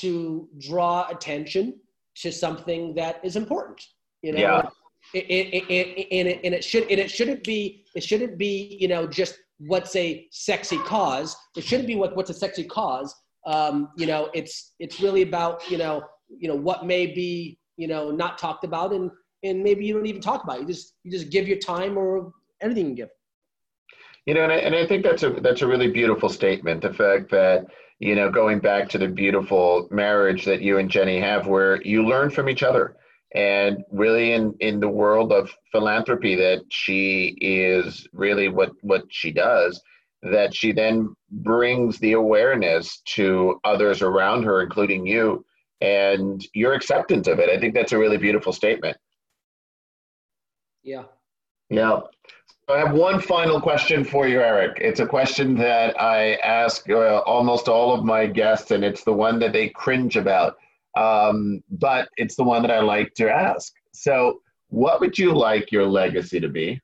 [0.00, 1.78] to draw attention
[2.16, 3.80] to something that is important.
[4.22, 4.68] You know, yeah.
[5.14, 9.38] And, it, and it should and it shouldn't be it shouldn't be you know just
[9.58, 11.36] what's a sexy cause.
[11.56, 13.14] It shouldn't be what, what's a sexy cause.
[13.46, 17.88] Um, you know, it's it's really about you know you know what may be you
[17.88, 19.10] know not talked about and
[19.42, 20.62] and maybe you don't even talk about it.
[20.62, 22.32] You just you just give your time or
[22.62, 23.08] anything you give.
[24.26, 26.82] You know, and I, and I think that's a that's a really beautiful statement.
[26.82, 27.66] The fact that
[27.98, 32.06] you know, going back to the beautiful marriage that you and Jenny have, where you
[32.06, 32.96] learn from each other,
[33.36, 39.30] and really in in the world of philanthropy, that she is really what what she
[39.30, 39.80] does.
[40.22, 45.44] That she then brings the awareness to others around her, including you,
[45.80, 47.50] and your acceptance of it.
[47.50, 48.96] I think that's a really beautiful statement.
[50.82, 51.04] Yeah.
[51.68, 52.00] Yeah.
[52.68, 54.78] I have one final question for you, Eric.
[54.80, 59.12] It's a question that I ask uh, almost all of my guests, and it's the
[59.12, 60.56] one that they cringe about.
[60.96, 63.72] Um, but it's the one that I like to ask.
[63.92, 66.80] So, what would you like your legacy to be?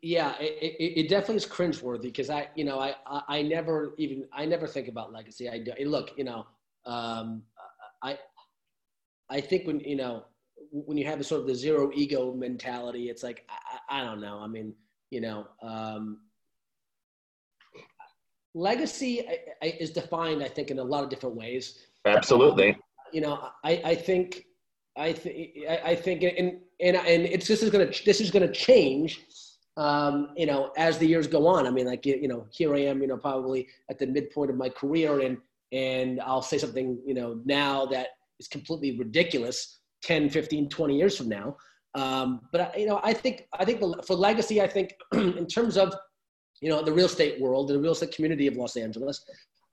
[0.00, 3.94] Yeah, it, it, it definitely is cringeworthy because I, you know, I, I, I, never
[3.98, 5.48] even, I never think about legacy.
[5.48, 5.72] I do.
[5.84, 6.46] Look, you know,
[6.86, 7.42] um,
[8.00, 8.16] I,
[9.28, 10.26] I think when, you know,
[10.70, 13.48] when you have a sort of the zero ego mentality, it's like
[13.88, 14.38] I, I don't know.
[14.38, 14.74] I mean,
[15.10, 16.20] you know, um,
[18.54, 19.26] legacy
[19.62, 21.78] is defined, I think, in a lot of different ways.
[22.06, 22.76] Absolutely.
[23.12, 24.46] You know, I, I think,
[24.96, 29.20] I think, I think, and and and it's this is gonna this is gonna change.
[29.78, 31.66] Um, you know, as the years go on.
[31.66, 34.56] I mean, like you know, here I am, you know, probably at the midpoint of
[34.56, 35.38] my career, and
[35.72, 41.16] and I'll say something, you know, now that is completely ridiculous 10, 15, 20 years
[41.16, 41.56] from now.
[41.94, 45.94] Um, but you know, I think I think for legacy, I think in terms of
[46.62, 49.24] you know the real estate world, the real estate community of Los Angeles,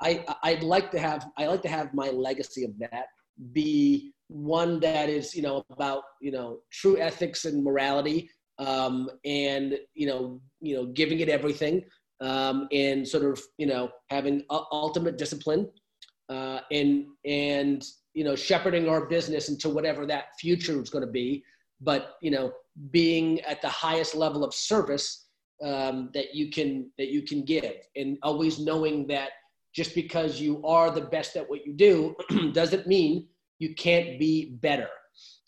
[0.01, 3.05] I I'd like to have I like to have my legacy of that
[3.53, 9.77] be one that is you know about you know true ethics and morality um, and
[9.93, 11.85] you know you know giving it everything
[12.19, 15.69] um, and sort of you know having ultimate discipline
[16.29, 21.11] uh, and and you know, shepherding our business into whatever that future is going to
[21.11, 21.43] be,
[21.81, 22.51] but you know,
[22.91, 25.28] being at the highest level of service
[25.63, 29.31] um, that you can that you can give, and always knowing that
[29.73, 32.15] just because you are the best at what you do
[32.53, 33.27] doesn't mean
[33.59, 34.89] you can't be better.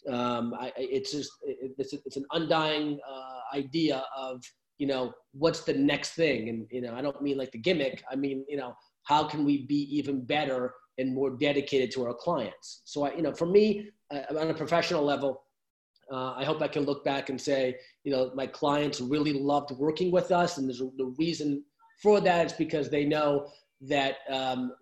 [0.09, 4.43] Um, I, it's just it's, it's an undying uh, idea of
[4.77, 8.03] you know what's the next thing, and you know I don't mean like the gimmick.
[8.11, 12.13] I mean you know how can we be even better and more dedicated to our
[12.13, 12.81] clients.
[12.85, 15.41] So, I, you know, for me, uh, on a professional level,
[16.11, 19.71] uh, I hope I can look back and say, you know, my clients really loved
[19.71, 21.63] working with us, and there's a, the reason
[22.01, 23.49] for that is because they know
[23.81, 24.73] that um,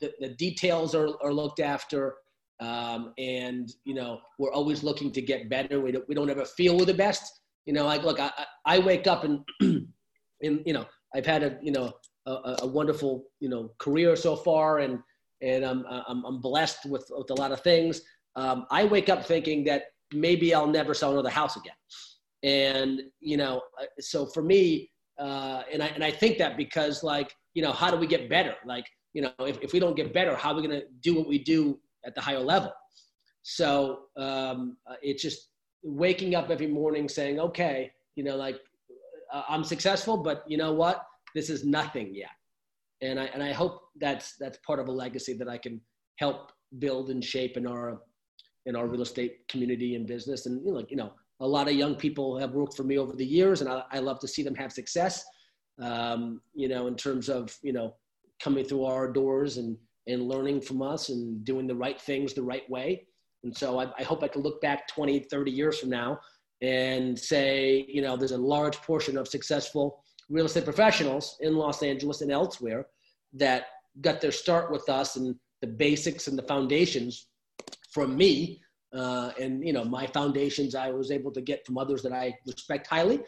[0.00, 2.14] the, the, details are, are looked after,
[2.60, 5.80] um, and you know, we're always looking to get better.
[5.80, 7.40] We don't, we don't ever feel we're the best.
[7.66, 8.30] You know, like look, I,
[8.64, 11.92] I wake up and, and you know, I've had a you know
[12.26, 15.00] a, a wonderful you know career so far, and
[15.42, 18.02] and I'm, I'm, I'm blessed with, with a lot of things.
[18.36, 21.74] Um, I wake up thinking that maybe I'll never sell another house again.
[22.42, 27.02] And, you know, uh, so for me, uh, and I, and I think that because
[27.02, 28.54] like, you know, how do we get better?
[28.64, 31.14] Like, you know, if, if we don't get better, how are we going to do
[31.14, 32.72] what we do at the higher level?
[33.42, 35.48] So um, uh, it's just
[35.82, 38.58] waking up every morning saying, okay, you know, like
[39.32, 41.04] uh, I'm successful, but you know what?
[41.34, 42.30] This is nothing yet
[43.02, 45.80] and I and I hope that's that's part of a legacy that I can
[46.16, 48.02] help build and shape in our
[48.66, 50.46] in our real estate community and business.
[50.46, 53.14] And you know, you know, a lot of young people have worked for me over
[53.14, 55.24] the years, and I, I love to see them have success.
[55.80, 57.94] Um, you know, in terms of you know
[58.42, 62.42] coming through our doors and and learning from us and doing the right things the
[62.42, 63.06] right way.
[63.44, 66.18] And so I, I hope I can look back 20, 30 years from now
[66.62, 71.82] and say, you know, there's a large portion of successful real estate professionals in Los
[71.82, 72.86] Angeles and elsewhere
[73.34, 73.66] that
[74.00, 77.26] got their start with us and the basics and the foundations
[77.90, 78.60] from me.
[78.92, 82.34] Uh, and you know my foundations I was able to get from others that I
[82.44, 83.20] respect highly,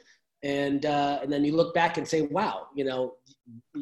[0.43, 3.15] and uh, and then you look back and say, wow, you know,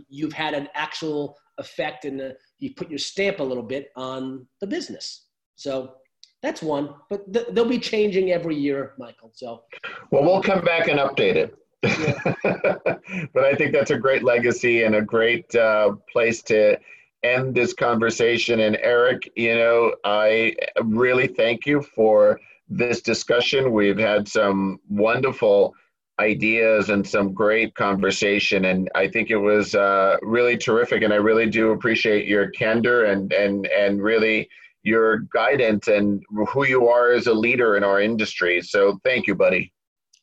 [0.09, 4.47] you've had an actual effect and uh, you put your stamp a little bit on
[4.61, 5.27] the business.
[5.57, 5.95] So
[6.43, 9.31] that's one, but th- they'll be changing every year, Michael.
[9.35, 9.63] So
[10.11, 11.57] well, we'll come back and update it.
[13.33, 16.79] but I think that's a great legacy and a great uh, place to
[17.23, 18.61] end this conversation.
[18.61, 23.73] And Eric, you know, I really thank you for this discussion.
[23.73, 25.75] We've had some wonderful
[26.21, 31.03] ideas and some great conversation, and I think it was uh, really terrific.
[31.03, 34.49] And I really do appreciate your candor and and and really
[34.83, 38.63] your guidance and who you are as a leader in our industry.
[38.63, 39.73] So thank you, buddy.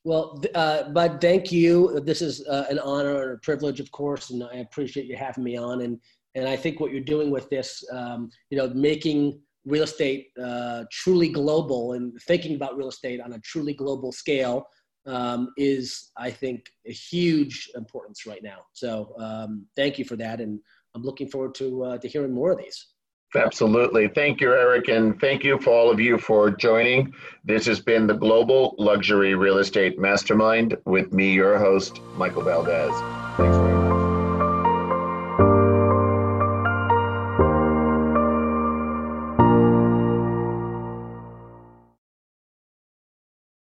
[0.04, 2.00] Well, uh, thank you.
[2.00, 5.44] This is uh, an honor and a privilege, of course, and I appreciate you having
[5.44, 5.82] me on.
[5.82, 6.00] And
[6.38, 10.84] and I think what you're doing with this, um, you know, making real estate uh,
[10.92, 14.68] truly global and thinking about real estate on a truly global scale
[15.08, 18.60] um, is, I think, a huge importance right now.
[18.74, 20.60] So um, thank you for that, and
[20.96, 22.88] I'm looking forward to uh, to hearing more of these.
[23.36, 24.08] Absolutely.
[24.08, 24.88] Thank you, Eric.
[24.88, 27.14] And thank you for all of you for joining.
[27.44, 32.94] This has been the Global Luxury Real Estate Mastermind with me, your host, Michael Valdez.
[33.36, 33.97] Thanks very much.